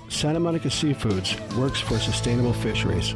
[0.10, 3.16] Santa Monica Seafoods works for sustainable fisheries.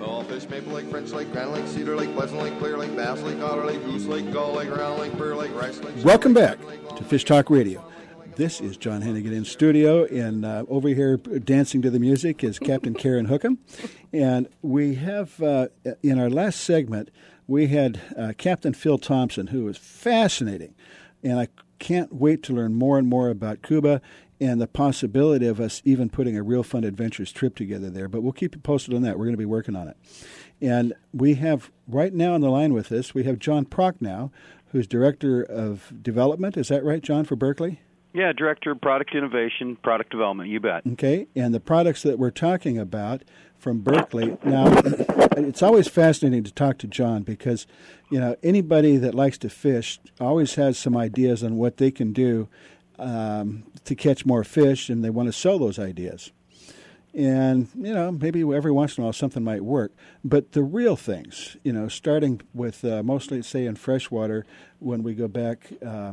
[0.00, 3.20] All fish, Maple Lake, French Lake, Grand Lake, Cedar Lake, Pleasant Lake, Clear Lake, Bass
[3.22, 5.92] Lake, Otter Lake, Goose Lake, Gull Lake, Round Lake, Bear Lake, Rice Lake.
[6.04, 6.56] Welcome back
[6.94, 7.84] to Fish Talk Radio.
[8.36, 12.60] This is John Hennigan in studio, and uh, over here dancing to the music is
[12.60, 13.58] Captain Karen Hookham.
[14.12, 15.66] And we have, uh,
[16.04, 17.10] in our last segment,
[17.48, 20.76] we had uh, Captain Phil Thompson, who was fascinating.
[21.24, 21.48] And I
[21.80, 24.00] can't wait to learn more and more about Cuba
[24.40, 28.08] and the possibility of us even putting a Real Fun Adventures trip together there.
[28.08, 29.18] But we'll keep you posted on that.
[29.18, 29.96] We're going to be working on it.
[30.60, 34.30] And we have right now on the line with us, we have John Prochnow,
[34.72, 36.56] who's Director of Development.
[36.56, 37.80] Is that right, John, for Berkley?
[38.12, 40.82] Yeah, Director of Product Innovation, Product Development, you bet.
[40.92, 43.22] Okay, and the products that we're talking about
[43.58, 44.38] from Berkley.
[44.44, 44.80] Now,
[45.36, 47.66] it's always fascinating to talk to John because,
[48.10, 52.12] you know, anybody that likes to fish always has some ideas on what they can
[52.12, 52.48] do
[52.98, 56.32] um, to catch more fish, and they want to sell those ideas.
[57.14, 59.92] And, you know, maybe every once in a while something might work.
[60.22, 64.44] But the real things, you know, starting with uh, mostly, say, in freshwater,
[64.78, 66.12] when we go back, uh,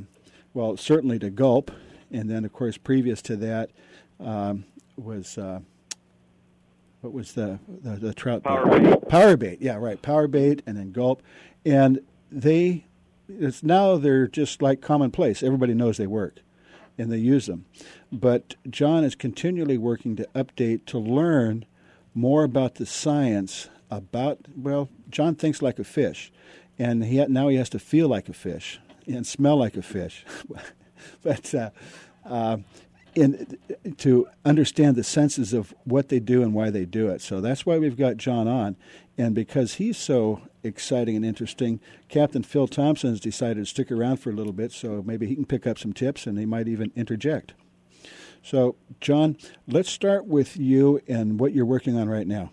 [0.53, 1.69] well, certainly to gulp,
[2.11, 3.69] and then, of course, previous to that
[4.19, 4.65] um,
[4.97, 5.37] was.
[5.37, 5.59] Uh,
[7.01, 9.07] what was the the, the trout power bait.
[9.07, 10.01] Power bait, yeah, right.
[10.01, 11.21] Power bait, and then gulp,
[11.63, 11.99] and
[12.31, 12.87] they
[13.29, 15.43] it's now they're just like commonplace.
[15.43, 16.39] Everybody knows they work,
[16.97, 17.65] and they use them.
[18.11, 21.65] But John is continually working to update to learn
[22.13, 24.47] more about the science about.
[24.55, 26.31] Well, John thinks like a fish,
[26.79, 30.25] and he now he has to feel like a fish and smell like a fish.
[31.23, 31.69] but uh,
[32.25, 32.57] uh,
[33.15, 33.57] in
[33.97, 37.21] to understand the senses of what they do and why they do it.
[37.21, 38.75] So that's why we've got John on,
[39.17, 44.17] and because he's so exciting and interesting, Captain Phil Thompson has decided to stick around
[44.17, 46.67] for a little bit, so maybe he can pick up some tips and he might
[46.67, 47.53] even interject.
[48.43, 49.37] So, John,
[49.67, 52.51] let's start with you and what you're working on right now.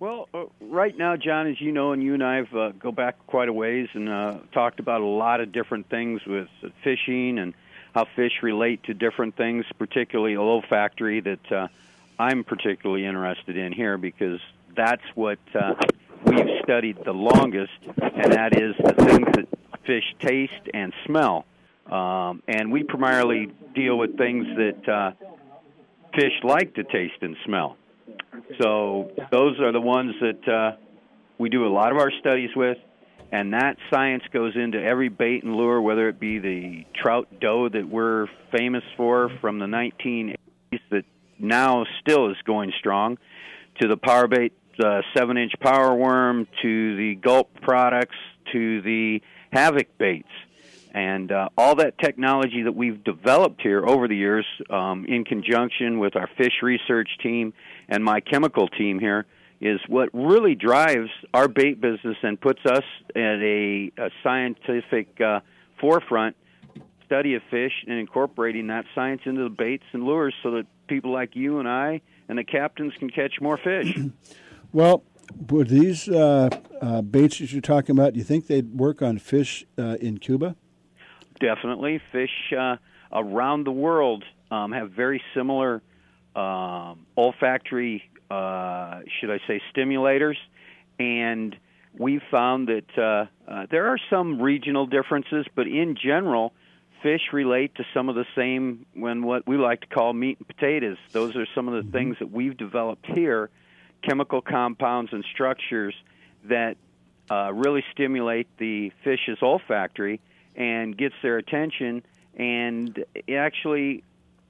[0.00, 2.90] Well, uh, right now, John, as you know, and you and I have uh, go
[2.90, 6.48] back quite a ways and uh, talked about a lot of different things with
[6.82, 7.52] fishing and
[7.94, 11.68] how fish relate to different things, particularly olfactory, that uh,
[12.18, 14.40] I'm particularly interested in here because
[14.76, 15.74] that's what uh,
[16.26, 19.48] we've studied the longest, and that is the things that
[19.86, 21.44] fish taste and smell.
[21.90, 25.12] Um, and we primarily deal with things that uh,
[26.14, 27.76] fish like to taste and smell.
[28.60, 30.76] So those are the ones that uh,
[31.38, 32.78] we do a lot of our studies with
[33.32, 37.68] and that science goes into every bait and lure, whether it be the trout dough
[37.68, 40.36] that we're famous for from the 1980s
[40.90, 41.04] that
[41.38, 43.18] now still is going strong,
[43.80, 48.16] to the power bait uh, seven inch power worm, to the gulp products,
[48.52, 49.22] to the
[49.52, 50.28] havoc baits.
[50.92, 56.00] And uh, all that technology that we've developed here over the years, um, in conjunction
[56.00, 57.52] with our fish research team
[57.88, 59.26] and my chemical team here,
[59.60, 62.82] is what really drives our bait business and puts us
[63.14, 65.40] at a, a scientific uh,
[65.80, 66.34] forefront
[67.04, 71.12] study of fish and incorporating that science into the baits and lures so that people
[71.12, 73.96] like you and I and the captains can catch more fish.
[74.72, 75.02] well,
[75.48, 76.50] would these uh,
[76.80, 80.18] uh, baits that you're talking about, do you think they'd work on fish uh, in
[80.18, 80.56] Cuba?
[81.38, 82.00] Definitely.
[82.12, 82.76] Fish uh,
[83.12, 85.82] around the world um, have very similar
[86.36, 90.36] um, olfactory uh, should I say, stimulators,
[90.98, 91.56] and
[91.98, 96.52] we've found that uh, uh, there are some regional differences, but in general,
[97.02, 100.46] fish relate to some of the same when what we like to call meat and
[100.46, 100.98] potatoes.
[101.12, 101.90] Those are some of the mm-hmm.
[101.90, 103.50] things that we've developed here,
[104.02, 105.94] chemical compounds and structures
[106.44, 106.76] that
[107.30, 110.20] uh, really stimulate the fish's olfactory
[110.56, 112.02] and gets their attention.
[112.36, 114.02] And it actually,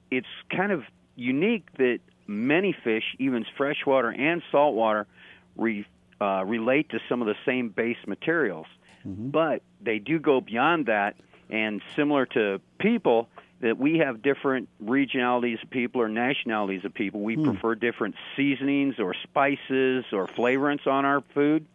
[0.09, 0.83] it's kind of
[1.15, 5.05] unique that many fish, even freshwater and saltwater,
[5.55, 5.85] re,
[6.19, 8.67] uh, relate to some of the same base materials.
[9.05, 9.29] Mm-hmm.
[9.29, 11.15] But they do go beyond that,
[11.49, 13.29] and similar to people,
[13.61, 17.21] that we have different regionalities of people or nationalities of people.
[17.21, 17.45] We mm.
[17.45, 21.65] prefer different seasonings or spices or flavorants on our food.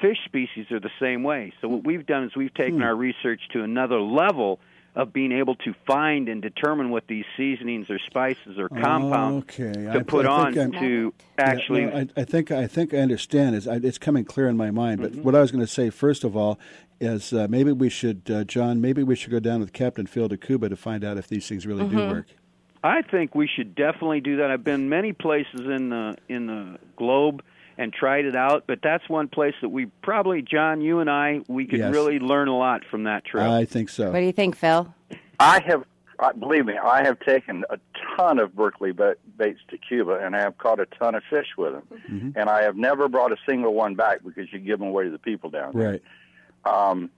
[0.00, 1.52] Fish species are the same way.
[1.60, 2.84] So what we've done is we've taken mm.
[2.84, 4.58] our research to another level
[4.94, 9.72] of being able to find and determine what these seasonings or spices or compounds okay.
[9.72, 11.82] to I, put I on I'm, to actually.
[11.82, 13.54] Yeah, no, I, I, think I think I understand.
[13.54, 15.00] Is it's coming clear in my mind.
[15.00, 15.22] But mm-hmm.
[15.22, 16.58] what I was going to say first of all
[17.00, 18.80] is uh, maybe we should, uh, John.
[18.80, 21.48] Maybe we should go down with Captain Phil to Cuba to find out if these
[21.48, 21.96] things really mm-hmm.
[21.96, 22.26] do work.
[22.82, 24.50] I think we should definitely do that.
[24.50, 27.42] I've been many places in the in the globe
[27.78, 28.64] and tried it out.
[28.66, 31.92] But that's one place that we probably, John, you and I, we could yes.
[31.92, 33.44] really learn a lot from that trip.
[33.44, 34.10] I think so.
[34.10, 34.92] What do you think, Phil?
[35.38, 35.84] I have,
[36.40, 37.78] believe me, I have taken a
[38.16, 41.72] ton of Berkley baits to Cuba, and I have caught a ton of fish with
[41.72, 41.82] them.
[42.10, 42.30] Mm-hmm.
[42.34, 45.10] And I have never brought a single one back because you give them away to
[45.10, 45.92] the people down there.
[45.92, 46.02] Right.
[46.64, 47.10] Um,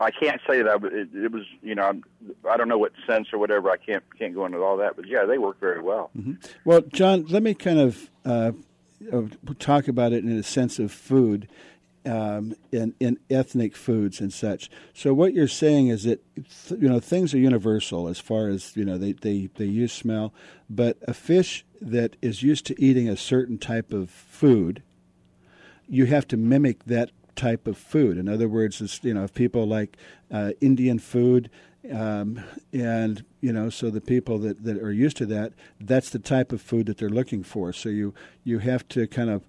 [0.00, 2.00] I can't say that it, it was, you know,
[2.48, 3.70] I don't know what sense or whatever.
[3.70, 6.10] I can't can't go into all that, but yeah, they work very well.
[6.16, 6.34] Mm-hmm.
[6.64, 8.52] Well, John, let me kind of uh,
[9.58, 11.48] talk about it in a sense of food
[12.06, 14.70] um, in, in ethnic foods and such.
[14.94, 16.22] So what you're saying is that
[16.70, 20.32] you know things are universal as far as you know they, they, they use smell,
[20.68, 24.82] but a fish that is used to eating a certain type of food,
[25.88, 27.10] you have to mimic that
[27.40, 28.18] type of food.
[28.18, 29.96] In other words, it's, you know, if people like
[30.30, 31.48] uh, Indian food,
[31.90, 36.18] um, and you know, so the people that, that are used to that, that's the
[36.18, 37.72] type of food that they're looking for.
[37.72, 38.12] So you
[38.44, 39.46] you have to kind of,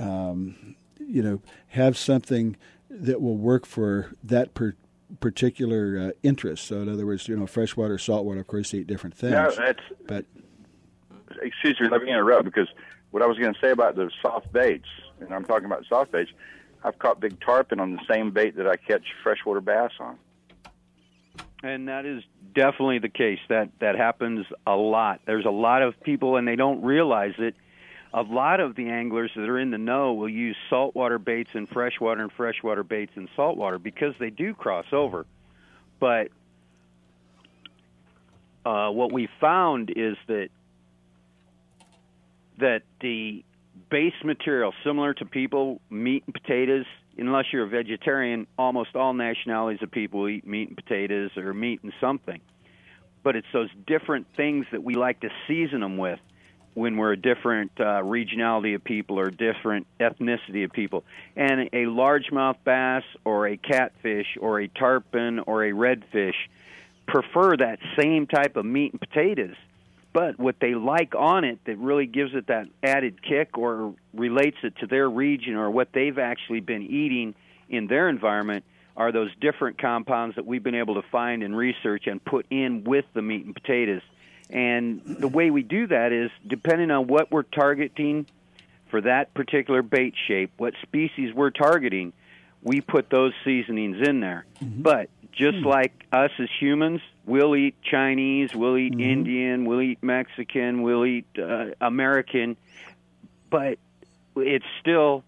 [0.00, 2.56] um, you know, have something
[2.88, 4.74] that will work for that per,
[5.20, 6.66] particular uh, interest.
[6.66, 9.32] So in other words, you know, freshwater, saltwater, of course, eat different things.
[9.32, 9.82] No, that's.
[10.06, 10.24] But
[11.42, 12.68] excuse me, let me interrupt because
[13.10, 14.88] what I was going to say about the soft baits,
[15.20, 16.30] and I'm talking about soft baits.
[16.84, 20.18] I've caught big tarpon on the same bait that I catch freshwater bass on.
[21.62, 22.22] And that is
[22.54, 23.40] definitely the case.
[23.48, 25.20] That that happens a lot.
[25.26, 27.54] There's a lot of people, and they don't realize it.
[28.14, 31.66] A lot of the anglers that are in the know will use saltwater baits in
[31.66, 35.26] freshwater and freshwater baits in saltwater because they do cross over.
[35.98, 36.28] But
[38.64, 40.48] uh, what we found is that
[42.58, 43.44] that the
[43.90, 46.86] base material, similar to people, meat and potatoes,
[47.18, 51.80] unless you're a vegetarian, almost all nationalities of people eat meat and potatoes or meat
[51.82, 52.40] and something.
[53.22, 56.20] But it's those different things that we like to season them with
[56.74, 61.04] when we're a different uh, regionality of people or different ethnicity of people.
[61.34, 66.34] And a largemouth bass or a catfish or a tarpon or a redfish
[67.08, 69.56] prefer that same type of meat and potatoes
[70.16, 74.56] but what they like on it that really gives it that added kick or relates
[74.62, 77.34] it to their region or what they've actually been eating
[77.68, 78.64] in their environment
[78.96, 82.82] are those different compounds that we've been able to find and research and put in
[82.82, 84.00] with the meat and potatoes.
[84.48, 88.24] And the way we do that is depending on what we're targeting
[88.90, 92.14] for that particular bait shape, what species we're targeting,
[92.62, 94.46] we put those seasonings in there.
[94.64, 94.80] Mm-hmm.
[94.80, 95.68] But just mm-hmm.
[95.68, 99.00] like us as humans, We'll eat Chinese, we'll eat mm-hmm.
[99.00, 102.56] Indian, we'll eat Mexican, we'll eat uh, American,
[103.50, 103.78] but
[104.36, 105.24] it's still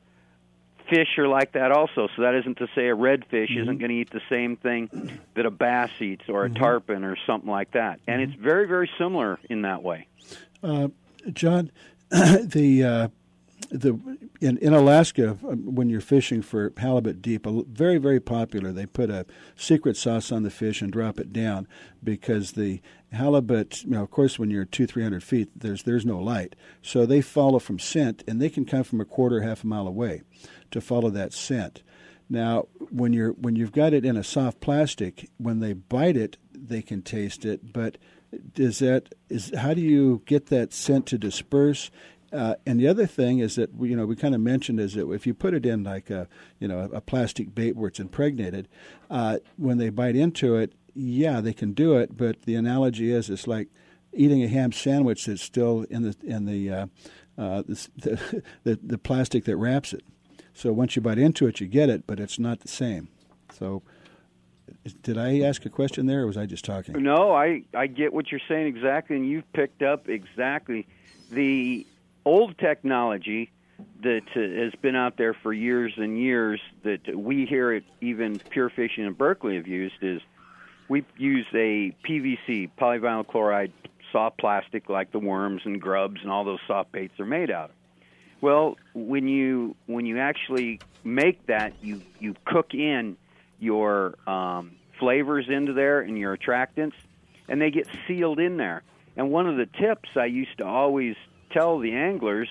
[0.89, 2.09] fish are like that also.
[2.17, 3.63] So that isn't to say a redfish mm-hmm.
[3.63, 6.63] isn't going to eat the same thing that a bass eats or a mm-hmm.
[6.63, 8.01] tarpon or something like that.
[8.07, 10.07] And it's very, very similar in that way.
[10.63, 10.89] Uh,
[11.33, 11.71] John,
[12.11, 13.09] the uh,
[13.71, 13.99] the
[14.41, 18.73] in, in Alaska um, when you're fishing for halibut deep, very very popular.
[18.73, 21.67] They put a secret sauce on the fish and drop it down
[22.03, 22.81] because the
[23.13, 26.57] halibut, you know, of course, when you're two three hundred feet, there's there's no light,
[26.83, 29.87] so they follow from scent, and they can come from a quarter half a mile
[29.87, 30.23] away
[30.71, 31.83] to follow that scent.
[32.31, 36.37] Now, when you're when you've got it in a soft plastic, when they bite it,
[36.53, 37.99] they can taste it, but
[38.57, 41.91] is that is how do you get that scent to disperse
[42.33, 45.11] uh, and the other thing is that you know we kind of mentioned is that
[45.11, 48.69] if you put it in like a you know a plastic bait where it's impregnated,
[49.11, 52.17] uh, when they bite into it, yeah, they can do it.
[52.17, 53.69] But the analogy is it's like
[54.13, 56.87] eating a ham sandwich that's still in the in the uh,
[57.39, 60.05] uh the, the, the plastic that wraps it.
[60.53, 63.09] So once you bite into it, you get it, but it's not the same.
[63.53, 63.83] So
[65.03, 67.03] did I ask a question there, or was I just talking?
[67.03, 70.87] No, I I get what you're saying exactly, and you've picked up exactly
[71.31, 71.87] the
[72.25, 73.51] old technology
[74.03, 78.39] that uh, has been out there for years and years that we here at even
[78.51, 80.21] Pure Fishing in Berkley have used is
[80.89, 83.73] we use a PVC polyvinyl chloride
[84.11, 87.71] soft plastic like the worms and grubs and all those soft baits are made out
[87.71, 87.77] of.
[88.41, 93.17] Well, when you when you actually make that, you you cook in
[93.59, 96.95] your um, flavors into there and your attractants,
[97.49, 98.83] and they get sealed in there.
[99.17, 101.17] And one of the tips I used to always
[101.51, 102.49] tell the anglers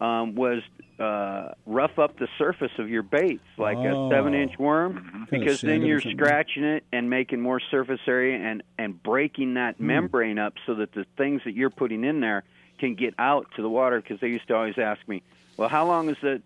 [0.00, 0.62] um, was
[0.98, 4.08] uh, rough up the surface of your baits like oh.
[4.08, 8.62] a seven inch worm because then you're scratching it and making more surface area and
[8.78, 9.86] and breaking that mm.
[9.86, 12.44] membrane up so that the things that you're putting in there
[12.78, 15.22] can get out to the water because they used to always ask me
[15.56, 16.42] well how long is that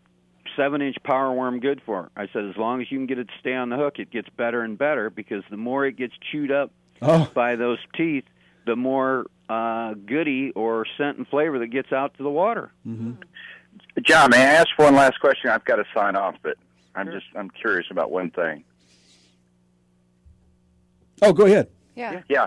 [0.57, 3.27] seven inch power worm good for i said as long as you can get it
[3.27, 6.15] to stay on the hook it gets better and better because the more it gets
[6.31, 6.71] chewed up
[7.03, 7.29] oh.
[7.35, 8.25] by those teeth
[8.67, 12.73] the more uh, goody or scent and flavor that gets out to the water.
[12.87, 13.13] Mm-hmm.
[14.03, 15.51] John, may I ask one last question?
[15.51, 16.57] I've got to sign off, but
[16.95, 18.65] I'm just I'm curious about one thing.
[21.23, 21.69] Oh, go ahead.
[21.95, 22.23] Yeah.
[22.29, 22.47] Yeah.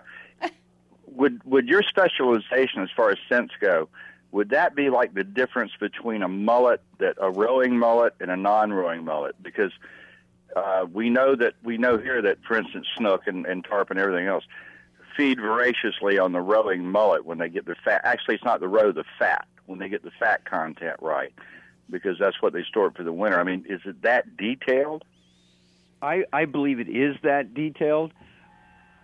[1.05, 3.89] would would your specialization as far as scents go?
[4.31, 8.35] Would that be like the difference between a mullet that a rowing mullet and a
[8.35, 9.41] non-rowing mullet?
[9.41, 9.71] Because
[10.55, 14.05] uh, we know that we know here that, for instance, snook and, and tarpon and
[14.05, 14.43] everything else,
[15.17, 18.01] feed voraciously on the rowing mullet when they get the fat.
[18.05, 21.33] Actually, it's not the roe, the fat when they get the fat content right,
[21.89, 23.39] because that's what they store for the winter.
[23.39, 25.03] I mean, is it that detailed?
[26.01, 28.13] I I believe it is that detailed.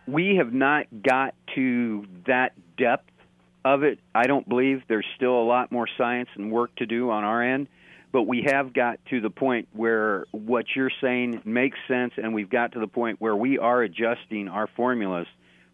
[0.07, 3.09] We have not got to that depth
[3.65, 3.99] of it.
[4.13, 7.41] I don't believe there's still a lot more science and work to do on our
[7.41, 7.67] end,
[8.11, 12.49] but we have got to the point where what you're saying makes sense, and we've
[12.49, 15.27] got to the point where we are adjusting our formulas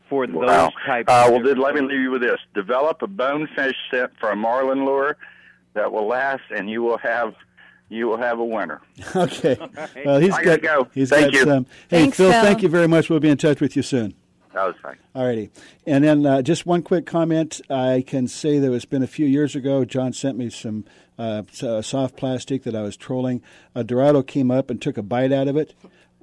[0.10, 1.08] for those Well, types.
[1.12, 4.36] uh, well, then let me leave you with this: develop a bonefish scent for a
[4.36, 5.18] marlin lure
[5.74, 7.34] that will last, and you will have
[7.90, 8.82] you will have a winner.
[9.16, 9.58] Okay.
[10.06, 10.88] Well, he's I got go.
[10.94, 11.44] he's Thank got you.
[11.46, 11.66] some.
[11.90, 12.42] Hey, Thanks, Phil, Phil.
[12.42, 13.10] thank you very much.
[13.10, 14.14] We'll be in touch with you soon.
[14.54, 14.98] That was fine.
[15.16, 15.52] Alrighty.
[15.86, 17.62] And then uh, just one quick comment.
[17.70, 19.86] I can say that it's been a few years ago.
[19.86, 20.86] John sent me some
[21.20, 23.42] uh, uh, soft plastic that I was trolling.
[23.76, 25.76] A Dorado came up and took a bite out of it.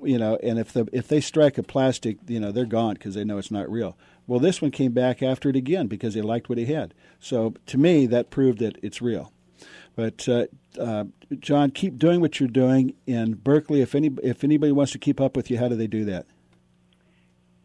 [0.07, 3.14] You know, and if the if they strike a plastic, you know, they're gone because
[3.14, 3.96] they know it's not real.
[4.26, 6.94] Well, this one came back after it again because they liked what he had.
[7.20, 9.32] So to me, that proved that it's real.
[9.94, 10.46] But uh,
[10.80, 11.04] uh,
[11.38, 13.80] John, keep doing what you're doing in Berkley.
[13.82, 16.26] If any if anybody wants to keep up with you, how do they do that?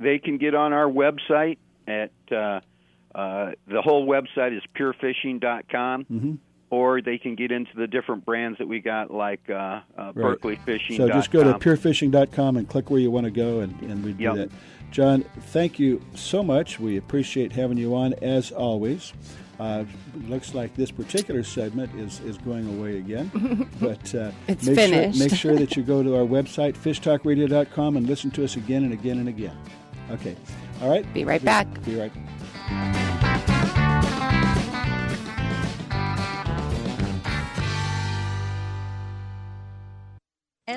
[0.01, 2.59] they can get on our website at uh,
[3.13, 6.33] uh, the whole website is purefishing.com, Mm-hmm.
[6.71, 10.97] Or they can get into the different brands that we got, like uh, uh, BerkleyFishing.
[10.97, 14.13] So just go to purefishing.com and click where you want to go, and, and we
[14.13, 14.35] do Yep.
[14.35, 14.49] that.
[14.89, 16.79] John, thank you so much.
[16.79, 19.13] We appreciate having you on as always.
[19.59, 19.83] Uh,
[20.27, 25.17] looks like this particular segment is, is going away again, but uh, It's make finished.
[25.17, 28.83] Sure, make sure that you go to our website, fishtalkradio.com, and listen to us again
[28.85, 29.57] and again and again.
[30.09, 30.35] Okay.
[30.81, 31.05] All right.
[31.13, 31.67] Be right back.
[31.83, 33.10] Be right.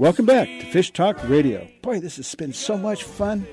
[0.00, 1.68] Welcome back to Fish Talk Radio.
[1.82, 3.46] Boy, this has been so much fun.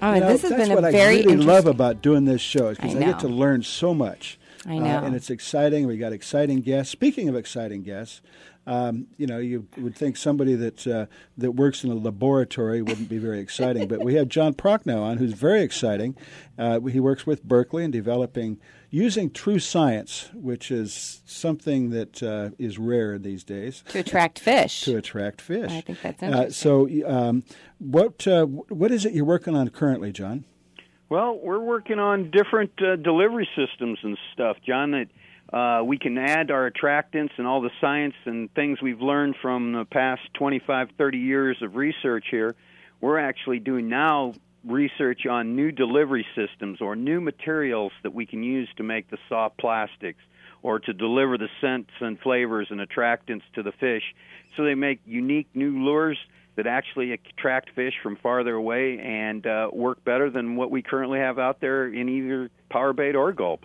[0.00, 2.40] Oh, You know, this has been a what very I really love about doing this
[2.40, 4.36] show is because I I, get to learn so much.
[4.66, 4.96] I know.
[4.96, 5.86] Uh, and it's exciting.
[5.86, 6.90] We got exciting guests.
[6.90, 8.20] Speaking of exciting guests,
[8.66, 11.06] um, you know, you would think somebody that uh,
[11.36, 15.18] that works in a laboratory wouldn't be very exciting, but we have John Prochnow on,
[15.18, 16.16] who's very exciting.
[16.58, 18.58] Uh, he works with Berkley in developing
[18.90, 23.82] using true science, which is something that uh, is rare these days.
[23.88, 24.82] To attract fish.
[24.82, 25.70] to attract fish.
[25.72, 26.50] I think that's Uh, interesting.
[26.52, 27.42] so, um,
[27.78, 30.44] what uh, what is it you're working on currently, John?
[31.08, 34.92] Well, we're working on different uh, delivery systems and stuff, John.
[34.92, 35.08] That
[35.52, 39.72] uh, we can add our attractants and all the science and things we've learned from
[39.72, 42.54] the past 25, 30 years of research here.
[43.00, 44.32] We're actually doing now
[44.64, 49.18] research on new delivery systems or new materials that we can use to make the
[49.28, 50.20] soft plastics
[50.62, 54.04] or to deliver the scents and flavors and attractants to the fish.
[54.56, 56.18] So they make unique new lures
[56.56, 61.18] that actually attract fish from farther away and uh, work better than what we currently
[61.18, 63.64] have out there in either power bait or gulp.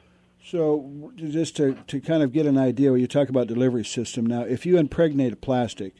[0.49, 4.25] So, just to, to kind of get an idea, when you talk about delivery system,
[4.25, 5.95] now if you impregnate a plastic,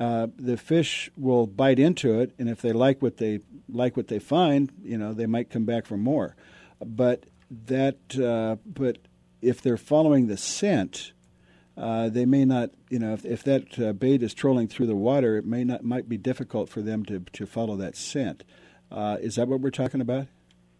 [0.00, 4.08] uh, the fish will bite into it, and if they like what they like what
[4.08, 6.34] they find, you know, they might come back for more.
[6.82, 7.26] But
[7.66, 8.96] that, uh, but
[9.42, 11.12] if they're following the scent,
[11.76, 14.96] uh, they may not, you know, if, if that uh, bait is trolling through the
[14.96, 18.42] water, it may not might be difficult for them to to follow that scent.
[18.90, 20.28] Uh, is that what we're talking about?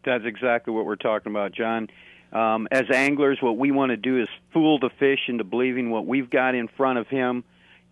[0.03, 1.89] That's exactly what we're talking about, John.
[2.33, 6.07] Um, as anglers, what we want to do is fool the fish into believing what
[6.07, 7.45] we've got in front of him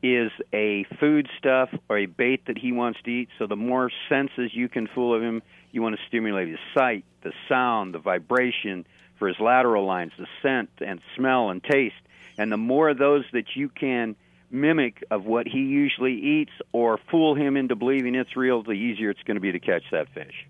[0.02, 3.28] is a food stuff or a bait that he wants to eat.
[3.38, 7.04] So the more senses you can fool of him, you want to stimulate his sight,
[7.22, 8.86] the sound, the vibration
[9.18, 11.94] for his lateral lines, the scent and smell and taste.
[12.38, 14.16] And the more of those that you can
[14.50, 19.10] mimic of what he usually eats or fool him into believing it's real, the easier
[19.10, 20.46] it's going to be to catch that fish.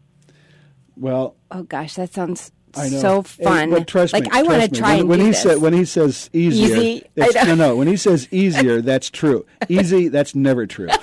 [0.96, 2.59] Well, oh gosh, that sounds I know.
[2.74, 3.70] So Hey, fun.
[3.70, 5.32] well, trust like me, I want to try when, and when he.
[5.32, 7.04] Said, when he says easier, Easy?
[7.20, 7.54] I it's- know.
[7.54, 7.76] no, no.
[7.76, 9.44] When he says easier, that's true.
[9.68, 10.88] Easy, that's never true.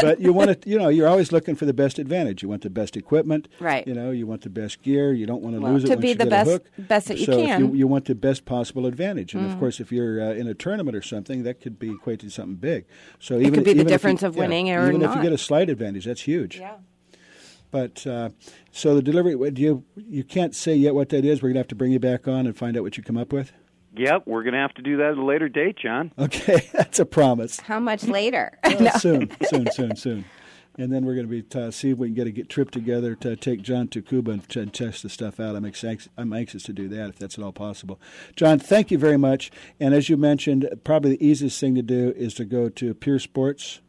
[0.00, 2.42] but you want to, you know, you're always looking for the best advantage.
[2.42, 3.86] You want the best equipment, Right.
[3.86, 5.12] You know, you want the best gear.
[5.12, 7.36] You don't want to Well, lose it to be the best- best that you so
[7.36, 7.60] can.
[7.60, 9.58] you, you want the best possible advantage, and of Mm.
[9.58, 12.56] course, if you're uh, in a tournament or something, that could be equated to something
[12.56, 12.84] big.
[13.18, 15.14] So It even could be the if you- difference of yeah, winning or even if
[15.14, 16.58] you get a slight advantage, that's huge.
[16.58, 16.76] Yeah.
[17.72, 18.30] But uh,
[18.70, 21.42] so the delivery, do you you can't say yet what that is.
[21.42, 23.32] We're gonna have to bring you back on and find out what you come up
[23.32, 23.52] with.
[23.94, 26.12] Yep, we're going to have to do that at a later date, John.
[26.18, 27.60] Okay, that's a promise.
[27.60, 28.58] How much later?
[28.64, 30.24] Uh, Soon, soon, soon, soon.
[30.78, 32.70] And then we're going to be uh, see if we can get a get trip
[32.70, 35.54] together to take John to Cuba and t- test the stuff out.
[35.54, 38.00] I'm anxious, I'm anxious to do that if that's at all possible.
[38.34, 39.50] John, thank you very much.
[39.78, 43.18] And as you mentioned, probably the easiest thing to do is to go to Pure
[43.18, 43.80] Sports.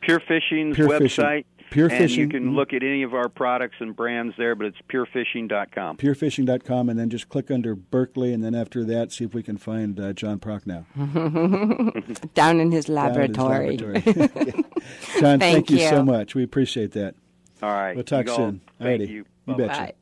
[0.00, 0.98] Pure Fishing's Pure website.
[0.98, 1.44] Fishing.
[1.70, 2.54] Pure and Fishing, you can mhm.
[2.56, 5.96] look at any of our products and brands there, but it's purefishing.com.
[5.98, 9.56] purefishing.com and then just click under Berkley and then after that see if we can
[9.56, 10.84] find uh, John Prochnow.
[11.24, 13.76] Down in his Down in his laboratory.
[13.76, 14.02] laboratory.
[15.20, 15.78] John, thank, Thank you.
[15.78, 15.88] you.
[15.88, 16.34] so much.
[16.34, 17.14] We appreciate that.
[17.62, 17.94] All right.
[17.94, 18.60] We'll talk You all- soon.
[18.78, 19.08] Thank Alrighty.
[19.08, 19.14] you.
[19.46, 19.66] You Bye-bye.
[19.66, 19.92] betcha.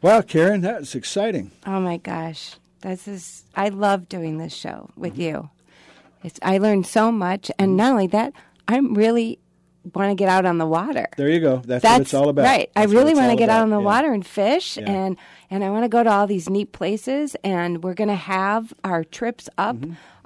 [0.00, 1.52] Wow, Karen, that was exciting.
[1.64, 5.20] Oh my gosh, this is I love doing this show with Mm-hmm.
[5.22, 5.50] you.
[6.24, 8.32] It's I learned so much, and not only that,
[8.68, 9.38] I'm really
[9.94, 11.06] want to get out on the water.
[11.16, 11.56] There you go.
[11.64, 12.44] That's, what it's all about.
[12.44, 12.70] Right.
[12.76, 13.84] I That's what really want to get out on the Yeah.
[13.84, 14.90] water and fish Yeah.
[14.90, 15.16] and
[15.50, 18.72] and I want to go to all these neat places and we're going to have
[18.84, 19.76] our trips up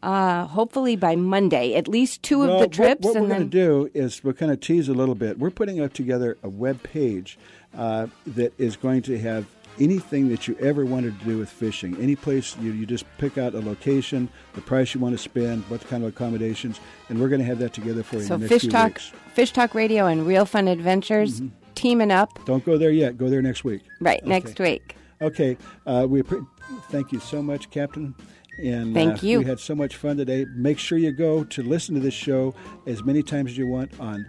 [0.02, 1.74] uh, hopefully by Monday.
[1.74, 2.46] At least two Mm-hmm.
[2.48, 4.56] Well, of the what- trips What, and we're going to do is we're going to
[4.56, 5.38] tease a little bit.
[5.38, 7.38] We're putting up together a web page
[7.76, 9.46] uh, that is going to have
[9.80, 11.96] anything that you ever wanted to do with fishing.
[12.00, 15.62] Any place you, you just pick out a location, the price you want to spend,
[15.64, 18.40] what kind of accommodations, and we're going to have that together for you so in
[18.42, 19.12] the next Fish Talk weeks.
[19.34, 21.48] Fish Talk Radio and Real Fun Adventures Mm-hmm.
[21.74, 23.18] teaming up Don't go there yet.
[23.18, 23.82] Go there next week.
[24.00, 24.28] right Okay.
[24.28, 24.96] next week.
[25.20, 25.56] Okay,
[25.86, 26.46] uh, we appre-
[26.90, 28.14] thank you so much, Captain.
[28.58, 29.38] And Thank uh, you.
[29.40, 30.46] We had so much fun today.
[30.56, 32.54] Make sure you go to listen to this show
[32.86, 34.26] as many times as you want on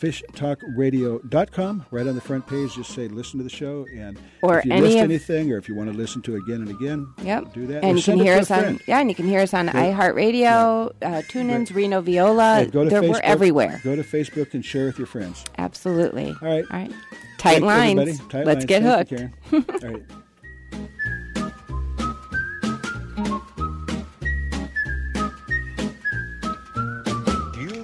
[0.00, 1.86] fishtalkradio.com.
[1.90, 3.86] Right on the front page, just say listen to the show.
[3.96, 6.34] And Or if you any missed of- anything, or if you want to listen to
[6.36, 7.52] it again and again, Yep.
[7.54, 7.82] do that.
[7.84, 9.72] And Or you can hear us on yeah, and you can hear us on Go-
[9.72, 12.60] iHeartRadio, uh, TuneIn's Reno Viola.
[12.60, 13.12] Yeah, go to They're- Facebook.
[13.12, 13.80] We're everywhere.
[13.84, 15.44] Go to Facebook and share with your friends.
[15.58, 16.34] Absolutely.
[16.42, 16.64] All right.
[16.70, 16.92] All right.
[17.38, 18.18] Tight Thank lines.
[18.28, 18.64] Tight Let's lines.
[18.66, 19.10] get Thank hooked.
[19.12, 19.64] you, Karen.
[19.84, 20.02] All right.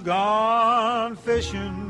[0.05, 1.88] Gone fishing